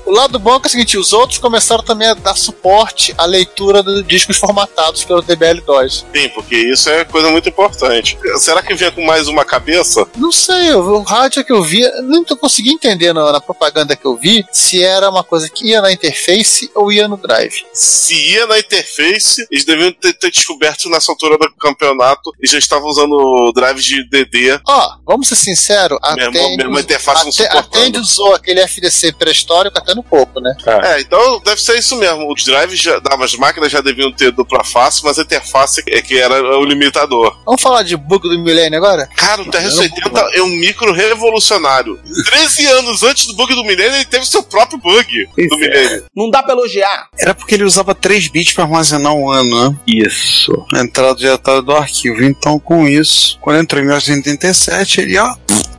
[0.05, 3.15] O lado bom é, que é o seguinte, os outros começaram também a dar suporte
[3.17, 6.05] à leitura dos discos formatados pelo DBL2.
[6.15, 8.19] Sim, porque isso é coisa muito importante.
[8.39, 10.07] Será que vinha com mais uma cabeça?
[10.17, 13.95] Não sei, eu- o rádio que eu vi, eu não consegui entender na, na propaganda
[13.95, 17.53] que eu vi se era uma coisa que ia na interface ou ia no drive.
[17.75, 22.59] Se ia na interface, eles deviam ter, ter descoberto nessa altura do campeonato e já
[22.59, 24.59] estavam usando o drive de DD.
[24.67, 27.71] Ó, vamos ser sinceros, a Mesmo- interface não a Te- a suportando.
[27.85, 30.55] Tend usou aquele FDC pré-histórico até no pouco, né?
[30.85, 32.33] É, então deve ser isso mesmo.
[32.33, 36.17] Os drives já, das máquinas já deviam ter dupla face, mas a interface é que
[36.19, 37.37] era o limitador.
[37.45, 39.09] Vamos falar de bug do milênio agora?
[39.17, 41.99] Cara, o TR-80 é um micro revolucionário.
[42.25, 46.05] 13 anos antes do bug do milênio, ele teve seu próprio bug do milênio.
[46.15, 47.09] Não dá pra elogiar.
[47.19, 49.77] Era porque ele usava 3 bits para armazenar um ano, né?
[49.87, 50.53] Isso.
[50.75, 52.23] Entrada diretória do arquivo.
[52.25, 55.35] Então, com isso, quando entrou em 1987, ele, ó,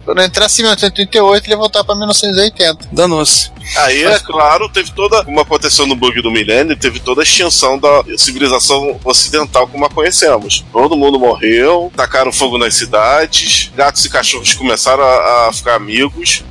[0.06, 2.90] Quando entrasse em 1938, ele ia voltar pra 1980.
[2.92, 3.52] danou-se.
[3.78, 7.80] Aí, é claro, teve toda, como aconteceu no bug do milênio, teve toda a extinção
[7.80, 10.66] da civilização ocidental como a conhecemos.
[10.72, 16.44] Todo mundo morreu, tacaram fogo nas cidades, gatos e cachorros começaram a, a ficar amigos.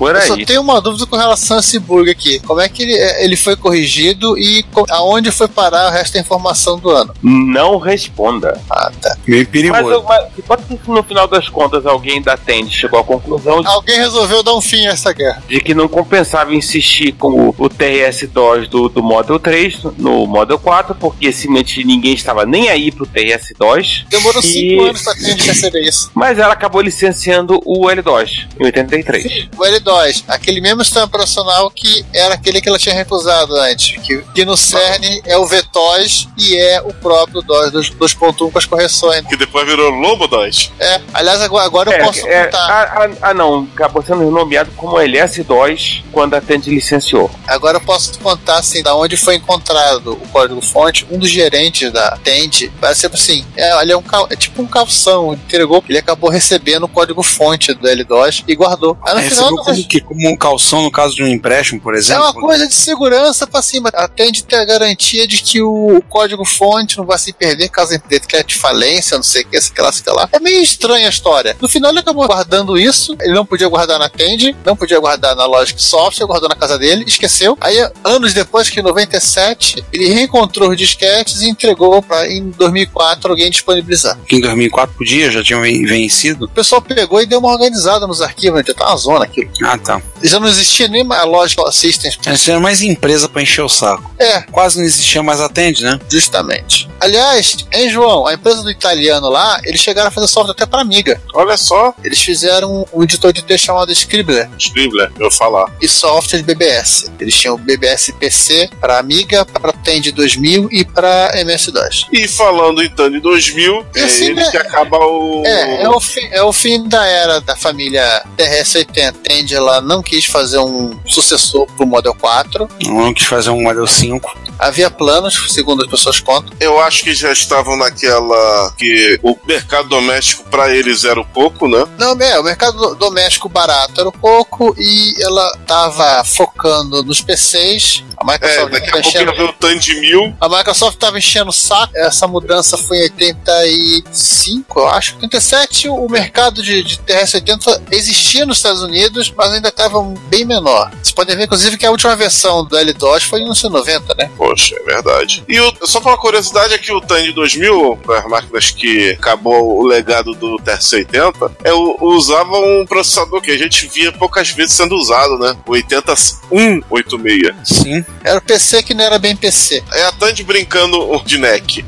[0.00, 0.46] Por Eu só aí.
[0.46, 2.40] tenho uma dúvida com relação a esse bug aqui.
[2.40, 6.20] Como é que ele, é, ele foi corrigido e aonde foi parar o resto da
[6.20, 7.12] informação do ano?
[7.22, 8.58] Não responda.
[8.70, 9.14] Ah, tá.
[9.28, 9.90] Meio Mas, perigoso.
[9.90, 13.60] eu- mas pode ser que no final das contas alguém da Tend chegou à conclusão
[13.60, 15.42] de, Alguém resolveu dar um fim a essa guerra.
[15.46, 20.58] de que não compensava insistir com o, o TRS-DOS do, do Model 3 no Model
[20.58, 24.06] 4, porque simplesmente ninguém estava nem aí pro TRS-DOS.
[24.08, 26.10] Demorou E- cinco anos pra Tend perceber isso.
[26.14, 29.48] Mas ela acabou licenciando o L-DOS em 83.
[29.56, 29.89] O L2,
[30.28, 34.00] aquele mesmo sistema operacional que era aquele que ela tinha recusado antes.
[34.02, 38.58] Que, que no CERN é o VTOS e é o próprio DOS 2- 2.1 com
[38.58, 39.26] as correções.
[39.26, 40.72] Que depois virou Lobo 2.
[40.78, 42.58] É, aliás, agora, agora eu É, posso é, contar.
[42.70, 47.30] ah, ah, ah, não, acabou sendo renomeado como LS-DOS quando a Tend licenciou.
[47.46, 51.06] Agora eu posso contar assim, da onde foi encontrado o código-fonte.
[51.10, 54.66] Um dos gerentes da Tend, vai ser assim, é, ele é, um, é tipo um
[54.66, 58.96] calção, entregou, ele acabou recebendo o código-fonte do L2 e guardou.
[59.02, 59.50] Aí no É, final
[59.84, 62.22] que, como um calção no caso de um empréstimo, por É exemplo.
[62.24, 63.90] uma coisa de segurança pra cima.
[63.94, 69.16] Atende ter a garantia de que o código-fonte não vai se perder caso decrete falência,
[69.16, 70.28] não sei o que, sei que lá, sei que lá.
[70.32, 71.56] É meio estranha a história.
[71.60, 73.16] No final ele acabou guardando isso.
[73.20, 76.78] Ele não podia guardar na Tend, não podia guardar na Logic Software, guardou na casa
[76.78, 77.56] dele, esqueceu.
[77.60, 83.30] Aí, anos depois, que em 97, ele reencontrou os disquetes e entregou pra em 2004
[83.30, 84.18] alguém disponibilizar.
[84.26, 86.46] Que em 2004 podia, já tinha ven- vencido.
[86.46, 89.50] O pessoal pegou e deu uma organizada nos arquivos, já tá uma zona aquilo.
[89.62, 90.00] Ah, tá.
[90.22, 92.18] Já não existia nem a Logic Systems.
[92.26, 94.10] Essa era mais empresa pra encher o saco.
[94.18, 95.98] É, Quase não existia mais atende, né?
[96.10, 96.88] Justamente.
[97.00, 100.80] Aliás, hein, João, a empresa do italiano lá, eles chegaram a fazer software até para
[100.82, 101.20] Amiga.
[101.34, 105.72] Olha só, Eles fizeram um editor de texto chamado Scribbler Scribbler, eu falar.
[105.80, 107.10] e software de BBS.
[107.18, 112.06] Eles tinham o BBS PC para Amiga, para Tend 2000 e para MS-DOS.
[112.12, 114.50] E falando em Tand 2000, E é assim, ele né?
[114.50, 115.42] que acaba o.
[115.46, 119.14] É, é o, fim, é o fim da era da família TRS-80.
[119.22, 122.68] Tend ela não quis fazer um sucessor pro Model 4.
[122.86, 124.49] Não quis fazer um Model 5.
[124.60, 126.52] Havia planos, segundo as pessoas contam.
[126.60, 131.66] Eu acho que já estavam naquela que o mercado doméstico pra eles era o pouco,
[131.66, 131.84] né?
[131.98, 137.20] Não, é, o mercado do- doméstico barato era um pouco e ela tava focando nos
[137.20, 138.04] PCs.
[138.18, 139.32] A É, Microsoft daqui a pouco enchendo.
[139.34, 140.36] ver o Tand 1000.
[140.38, 141.92] A Microsoft estava enchendo o saco.
[141.96, 145.14] Essa mudança foi em 85, eu acho.
[145.14, 150.90] 87, o mercado de, de TRS-80 existia nos Estados Unidos, mas ainda estava bem menor.
[150.96, 154.30] Vocês podem ver, inclusive, que a última versão do L2 foi em 1990, né?
[154.50, 155.44] Poxa, é verdade.
[155.48, 159.78] E o, só pra uma curiosidade é que o Tand 2000, as máquinas que acabou
[159.78, 164.96] o legado do TRS-80, é, usava um processador que a gente via poucas vezes sendo
[164.96, 165.56] usado, né?
[165.64, 167.54] O 80186.
[167.62, 168.04] Sim.
[168.24, 169.84] Era PC que não era bem PC.
[169.92, 171.84] É a Tandy brincando de NEC.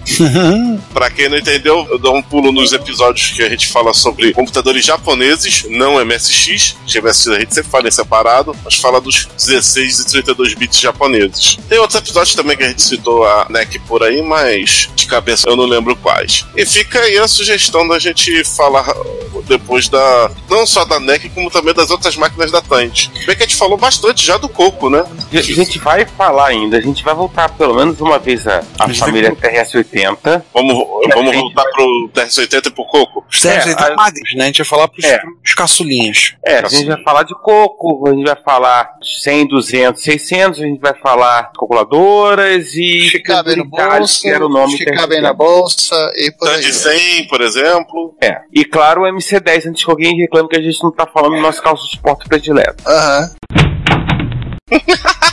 [0.94, 4.32] pra quem não entendeu, eu dou um pulo nos episódios que a gente fala sobre
[4.32, 6.76] computadores japoneses, não MSX.
[6.86, 10.78] Que MSX a gente sempre fala em separado, mas fala dos 16 e 32 bits
[10.78, 11.58] japoneses.
[11.68, 15.48] Tem outros episódios também que a gente citou a NEC por aí, mas de cabeça
[15.48, 16.46] eu não lembro quais.
[16.56, 18.86] E fica aí a sugestão da gente falar
[19.46, 20.30] depois da.
[20.48, 23.10] não só da NEC, como também das outras máquinas da Tandy.
[23.26, 25.04] Bem que a gente falou bastante já do Coco, né?
[25.32, 28.88] A gente vai falar ainda, a gente vai voltar pelo menos uma vez a, a
[28.94, 30.42] família TRS-80.
[30.52, 30.76] Vamos,
[31.14, 33.24] vamos voltar pro TRS-80 e pro Coco?
[33.30, 34.44] Os TRS É, é, a- né?
[34.44, 35.18] A gente vai falar pros, É.
[35.18, 36.34] pros caçulinhas.
[36.44, 38.90] É, a gente vai falar de coco, a gente vai falar
[39.22, 41.58] 100, 200, 600, a gente vai falar de
[42.32, 44.78] calculadoras e bem no bolso, que era o nome
[45.08, 46.56] bem na bolsa e por aí.
[46.56, 48.16] Tandy 100, por exemplo.
[48.20, 48.40] É.
[48.52, 51.42] E claro, o MC10, antes que alguém reclame que a gente não tá falando do
[51.42, 52.82] nosso calço de porta predileto.
[52.86, 53.30] Aham.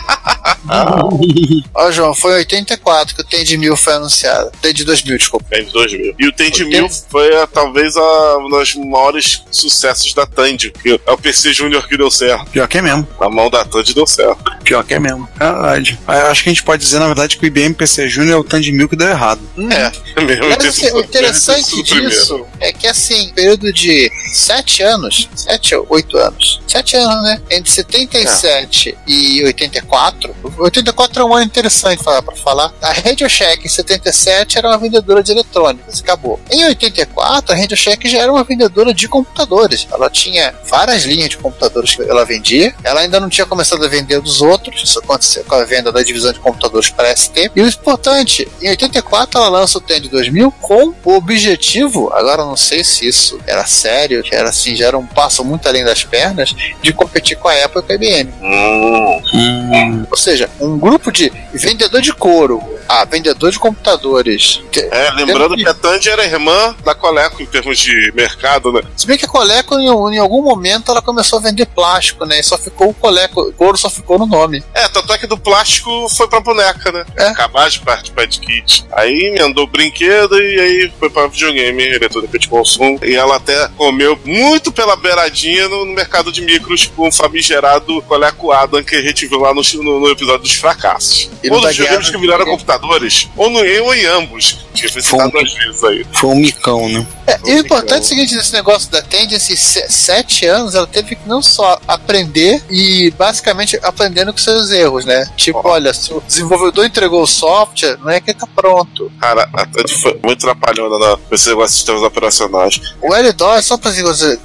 [1.73, 4.51] Ó, João, foi em 84 que o Tem de Mil foi anunciado.
[4.61, 5.45] Tem de 2000, desculpa.
[5.49, 6.15] Tandy 2000.
[6.19, 6.65] E o Tandy Ok.
[6.67, 11.53] 1000 foi a, talvez a, um dos maiores sucessos da Tandy, que é o PC
[11.53, 12.45] Júnior que deu certo.
[12.51, 13.07] Pior que é mesmo.
[13.19, 14.43] Na mão da Tandy deu certo.
[14.63, 15.27] Pior que é mesmo.
[15.37, 15.99] Verdade.
[16.07, 18.39] Ah, Acho que a gente pode dizer, na verdade, que o IBM PC Júnior é
[18.39, 19.41] o Tandy Mil que deu errado.
[19.57, 20.49] É, mesmo.
[20.49, 26.17] Mas, assim, o interessante disso é que, assim, período de 7 anos, 7 ou 8
[26.17, 27.41] anos, 7 anos, né?
[27.49, 32.73] Entre 77 e 84, 84 é um ano interessante para falar.
[32.81, 36.39] A Radio Shack em 77 era uma vendedora de eletrônicos, acabou.
[36.51, 39.87] Em 84, a Radio Shack já era uma vendedora de computadores.
[39.91, 42.73] Ela tinha várias linhas de computadores que ela vendia.
[42.83, 44.83] Ela ainda não tinha começado a vender dos outros.
[44.83, 47.51] Isso aconteceu com a venda da divisão de computadores para a ST.
[47.55, 52.45] E o importante, em 84 ela lança o TED 2000 com o objetivo, agora eu
[52.45, 55.83] não sei se isso era sério, que era assim, já era um passo muito além
[55.83, 58.33] das pernas, de competir com a Apple e com a IBM.
[58.41, 64.61] Hum, Ou seja, um grupo de vendedor de couro a vendedor de computadores.
[64.71, 68.81] Que- é, lembrando que a Tandy era irmã da Coleco em termos de mercado, né?
[68.97, 72.39] Se bem que a Coleco, em, em algum momento, ela começou a vender plástico, né?
[72.39, 74.63] E só ficou o Coleco, o couro só ficou no nome.
[74.73, 77.05] É, tanto é que do plástico foi pra boneca, né?
[77.15, 77.27] É.
[77.27, 78.85] Acabar de parte Pad Kit.
[78.91, 82.99] Aí emendou o brinquedo e aí foi pra videogame, eletrônica de consumo.
[83.03, 88.01] E ela até comeu muito pela beiradinha no, no mercado de micros com o famigerado
[88.03, 91.29] Coleco Adam que a gente viu lá no, no- no episódio dos fracassos.
[91.43, 94.05] E ou no da nos videogames guerra, que viraram ninguém- computadores, ou, no, ou em
[94.05, 94.65] ambos.
[94.73, 96.05] Que foi citado um- às vezes aí.
[96.13, 97.05] Foi um micão, né?
[97.27, 99.01] É, e o importante é o seguinte, nesse negócio da
[99.39, 105.05] se- sete anos, ela teve que não só aprender e basicamente aprendendo com seus erros,
[105.05, 105.27] né?
[105.35, 109.11] Tipo, olha, se o desenvolvedor entregou o software, não é que ele tá pronto.
[109.19, 112.79] Cara, a Tandy foi muito trapalhona na- nesse negócio de sistemas operacionais.
[113.01, 113.91] O L-DOS, só pra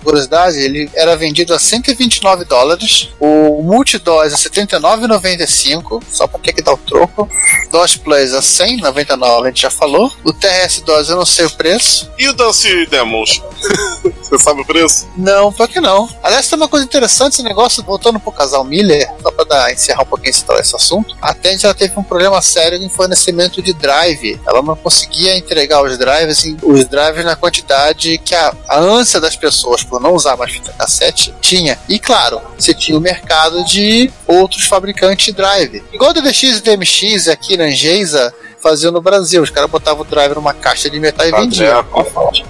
[0.03, 5.74] curiosidade, ele era vendido a 129 dólares, o Multi-DOS a 79,95,
[6.09, 7.29] só pra ter que dar o troco,
[7.70, 12.11] DOS Plus a 100,99, a gente já falou, o TRS-DOS eu não sei o preço,
[12.18, 13.43] E o Dance Demons?
[14.22, 15.07] Você sabe o preço?
[15.16, 16.09] Não, pior que não.
[16.22, 20.03] Aliás, tem uma coisa interessante esse negócio, voltando pro casal Miller, só pra dar, encerrar
[20.03, 21.16] um pouquinho esse, assunto.
[21.20, 24.41] A Tandy ela teve um problema sério em fornecimento de drive.
[24.47, 29.37] Ela não conseguia entregar os drives, os drives na quantidade que a, a ânsia das
[29.37, 31.79] pessoas por não usar mais fita cassete tinha.
[31.89, 35.63] E claro, você tinha o mercado de outros fabricantes de drive.
[35.92, 38.32] Igual o DVX e DMX aqui na Angesa
[38.64, 39.42] faziam no Brasil.
[39.42, 41.84] Os caras botavam o drive numa caixa de metal e Tá vendiam.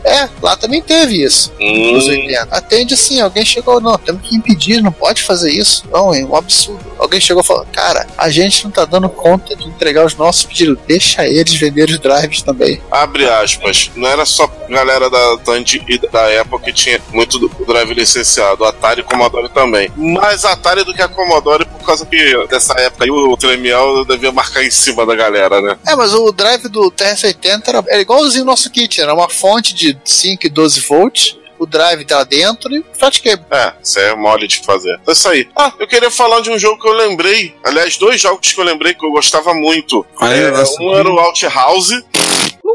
[0.04, 2.48] É, lá também teve isso Hum, 80.
[2.56, 5.84] Atende assim, alguém chegou, não, temos que impedir, não pode fazer isso.
[5.90, 6.80] Não, é um absurdo.
[6.98, 10.44] Alguém chegou e falou, cara, a gente não tá dando conta de entregar os nossos
[10.44, 12.80] pedidos, deixa eles vender os drives também.
[12.90, 13.90] abre aspas.
[13.96, 18.64] Não era só galera da Tandy e da Apple que tinha muito drive licenciado.
[18.64, 19.90] Atari e Commodore também.
[19.96, 24.30] Mais Atari do que a Commodore por causa que dessa época aí o Tremiel devia
[24.32, 25.76] marcar em cima da galera, né?
[25.86, 29.74] É, mas o drive do TRS-80 era, era igualzinho o nosso kit, era uma fonte
[29.74, 32.82] de 5 e 12 volts, o drive tá dentro e
[33.22, 33.44] cable.
[33.50, 34.98] É, isso é mole de fazer.
[35.00, 35.48] Então é isso aí.
[35.56, 37.54] Ah, eu queria falar de um jogo que eu lembrei.
[37.64, 40.04] Aliás, dois jogos que eu lembrei que eu gostava muito.
[40.20, 42.04] Aí, É, um era o Outhouse.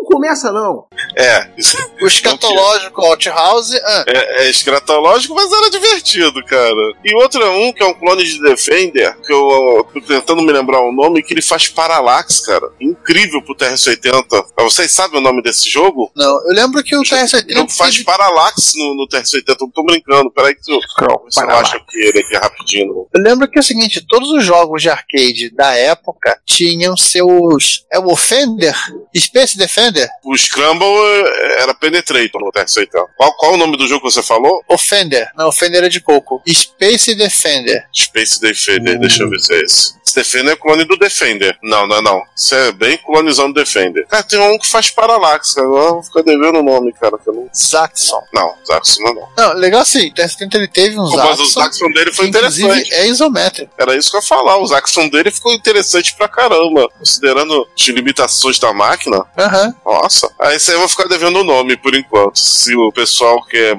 [0.10, 0.88] Não começa, não.
[1.16, 6.94] É, isso O escatológico Outhouse, ah, é, é escratológico, mas era divertido, cara.
[7.06, 10.42] E outro é um que é um clone de Defender, que eu, eu tô tentando
[10.42, 12.70] me lembrar o nome, que ele faz Parallax, cara.
[12.82, 14.46] Incrível pro TRS-80.
[14.58, 16.12] Vocês sabem o nome desse jogo?
[16.16, 19.44] não, eu lembro que o O jogo TRS-80 faz teve- Parallax no, no TRS-80.
[19.48, 20.80] Eu tô brincando, peraí que eu,
[21.24, 23.08] você não acha que ele aqui rapidinho.
[23.14, 27.86] Eu lembro que é o seguinte, todos os jogos de arcade da época tinham seus.
[27.92, 28.76] É o Offender?
[29.16, 29.99] Space Defender?
[30.00, 30.10] Offender.
[30.24, 32.88] O Scramble eh, era Penetrator no TR-80.
[33.18, 34.64] Qual, qual o nome do jogo que você falou?
[34.68, 35.30] Offender.
[35.36, 36.42] Não, Offender é de coco.
[36.48, 37.86] Space Defender.
[37.96, 40.00] Space Defender, deixa eu ver se é esse.
[40.06, 41.58] Esse Defender é clone do Defender.
[41.62, 42.22] Não, não é não.
[42.36, 44.06] Isso é bem clonizando Defender.
[44.08, 45.68] Cara, tem um que faz Parallax, cara.
[45.68, 47.18] Agora eu vou ficar devendo o nome, cara.
[47.18, 47.48] Que não...
[47.56, 48.22] Zaxxon.
[48.34, 49.30] Não, Zaxxon não é não.
[49.38, 51.60] Não, legal assim, o TR-70 ele teve um Pô, Mas o Zaxxon.
[51.62, 52.94] Zaxxon dele foi que, inclusive, interessante.
[52.94, 53.72] é isométrico.
[53.78, 54.58] Era isso que eu ia falar.
[54.58, 56.88] O Zaxxon dele ficou interessante pra caramba.
[56.98, 59.24] Considerando as limitações da máquina.
[59.38, 59.76] Aham.
[59.90, 60.32] Nossa.
[60.40, 62.38] Aí aí eu vou ficar devendo o nome por enquanto.
[62.38, 63.72] Se o pessoal que é.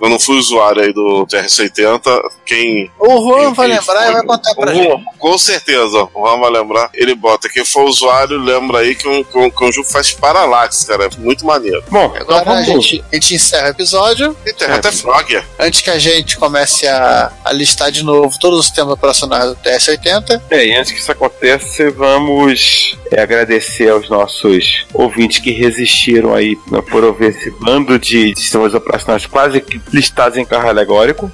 [0.00, 2.00] Eu não fui usuário aí do TR-70,
[2.44, 2.90] quem.
[2.98, 4.88] O Juan quem vai lembrar e vai contar pra o gente.
[4.88, 6.90] Juan, Com certeza, o Juan vai lembrar.
[6.94, 7.48] Ele bota.
[7.48, 11.04] Quem for usuário, lembra aí que um, que um, que um jogo faz Parallax, cara.
[11.06, 11.82] É muito maneiro.
[11.88, 12.84] Bom, então Agora a vamos.
[12.84, 14.36] gente, a gente encerra o episódio.
[14.44, 15.42] E tem até Frog.
[15.58, 19.56] Antes que a gente comece a, a listar de novo todos os temas operacionais do
[19.56, 26.34] TS-80, É, e antes que isso aconteça, vamos é, agradecer aos nossos ouvintes que resistiram
[26.34, 31.30] aí né, por ouvir esse bando de sistemas operacionais quase que listados em carro alegórico.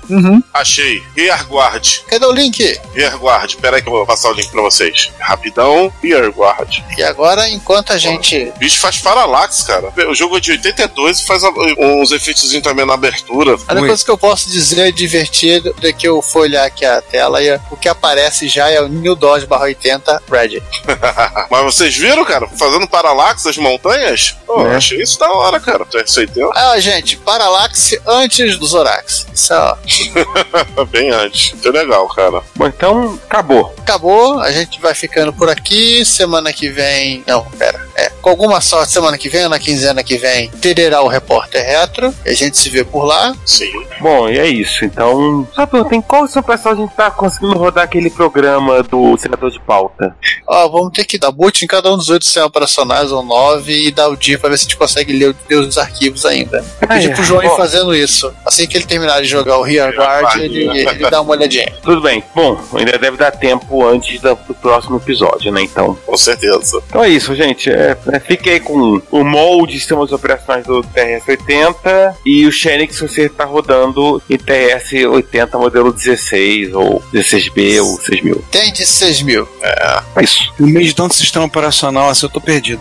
[0.52, 1.00] Achei.
[1.16, 2.02] Rearguard.
[2.08, 2.80] cadê o link?
[2.92, 3.56] Rearguard.
[3.58, 5.12] Pera aí que eu vou passar o link pra vocês.
[5.20, 5.92] Rapidão.
[6.02, 6.84] Rearguard.
[6.98, 8.52] E agora, enquanto a gente.
[8.56, 9.92] O bicho faz Parallax, cara.
[10.08, 11.42] O jogo é de 82 e faz
[11.78, 13.52] uns efeitos também na abertura.
[13.68, 17.00] A única coisa que eu posso dizer divertido é que eu for olhar aqui a
[17.00, 20.60] tela e o que aparece já é o New Dodge barra 80 Red.
[21.48, 23.99] Mas vocês viram, cara, fazendo Parallax das montanhas?
[24.46, 24.76] Pô, É.
[24.76, 25.84] achei isso da hora, cara.
[25.84, 26.50] Tu aceitou?
[26.54, 29.26] Ah, gente, Parallax antes dos Zorax.
[29.34, 29.76] Isso ó,
[30.90, 31.52] Bem antes.
[31.52, 32.42] Muito legal, cara.
[32.54, 33.74] Bom, então acabou.
[33.78, 36.04] acabou, a gente vai ficando por aqui.
[36.04, 37.22] Semana que vem.
[37.26, 37.89] Não, pera.
[38.00, 41.64] É, com alguma sorte, semana que vem, ou na quinzena que vem, terá o repórter
[41.64, 42.14] retro.
[42.24, 43.34] E a gente se vê por lá.
[43.44, 43.70] Sim.
[44.00, 44.84] Bom, e é isso.
[44.84, 49.16] Então, só pergunta, em qual seu pessoal a gente tá conseguindo rodar aquele programa do
[49.18, 50.14] senador de pauta?
[50.46, 53.88] Ó, vamos ter que dar boot em cada um dos oito sistemas operacionais ou nove
[53.88, 56.64] e dar o dia pra ver se a gente consegue ler, ler os arquivos ainda.
[56.80, 57.14] Eu pedi Ah, é.
[57.14, 58.32] pro João ir fazendo isso.
[58.46, 61.70] Assim que ele terminar de jogar o Rear Guard, ele, ele dá uma olhadinha.
[61.82, 62.24] Tudo bem.
[62.34, 65.62] Bom, ainda deve dar tempo antes do próximo episódio, né?
[65.62, 66.82] Então, Com certeza.
[66.88, 67.70] então é isso, gente.
[67.70, 73.28] É, é, fiquei com o molde de sistemas operacionais do TRS-80 e o Xenix você
[73.28, 78.44] tá rodando em TRS-80 modelo 16 ou 16B ou 6000.
[78.50, 79.48] Tem de 6 mil.
[79.62, 80.52] É isso.
[80.58, 82.80] No meio de tanto sistema operacional assim, eu tô perdido.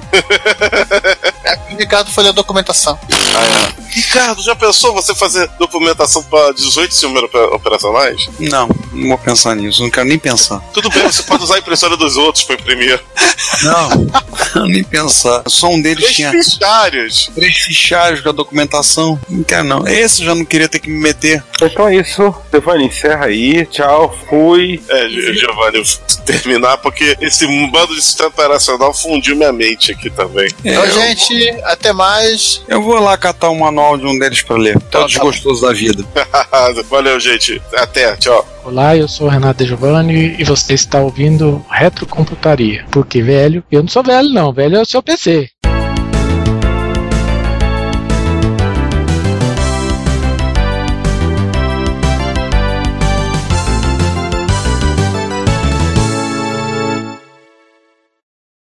[1.72, 2.98] O Ricardo foi ler a documentação.
[3.90, 8.30] Ricardo, já pensou você fazer documentação pra 18 sistemas opera- operacionais?
[8.40, 10.60] Não, não vou pensar nisso, não quero nem pensar.
[10.74, 13.02] Tudo bem, você pode usar a impressora dos outros pra imprimir.
[13.64, 13.90] Não,
[14.68, 15.44] nem pensar.
[15.48, 17.32] Só um deles Três tinha fichários.
[17.36, 19.20] três fichários com a documentação.
[19.30, 19.88] Não quero não.
[19.88, 21.44] Esse eu já não queria ter que me meter.
[21.62, 22.34] Então é isso.
[22.48, 23.66] Stefani, encerra aí.
[23.68, 24.82] Tchau, fui.
[24.90, 29.92] É, Gi- Giovanni, eu vou terminar porque esse bando de sistema operacional fundiu minha mente
[29.92, 30.48] aqui também.
[30.64, 32.62] Então, eu, gente, até mais.
[32.68, 34.80] eu vou lá catar o manual de um deles pra ler.
[34.92, 36.04] Tá tá desgostoso da vida.
[36.90, 37.62] Valeu, gente.
[37.76, 38.48] Até, tchau.
[38.64, 42.86] Olá, eu sou o Renato De Giovanni e você está ouvindo Retrocomputaria.
[42.92, 45.50] Porque velho, eu não sou velho não, velho é o seu PC.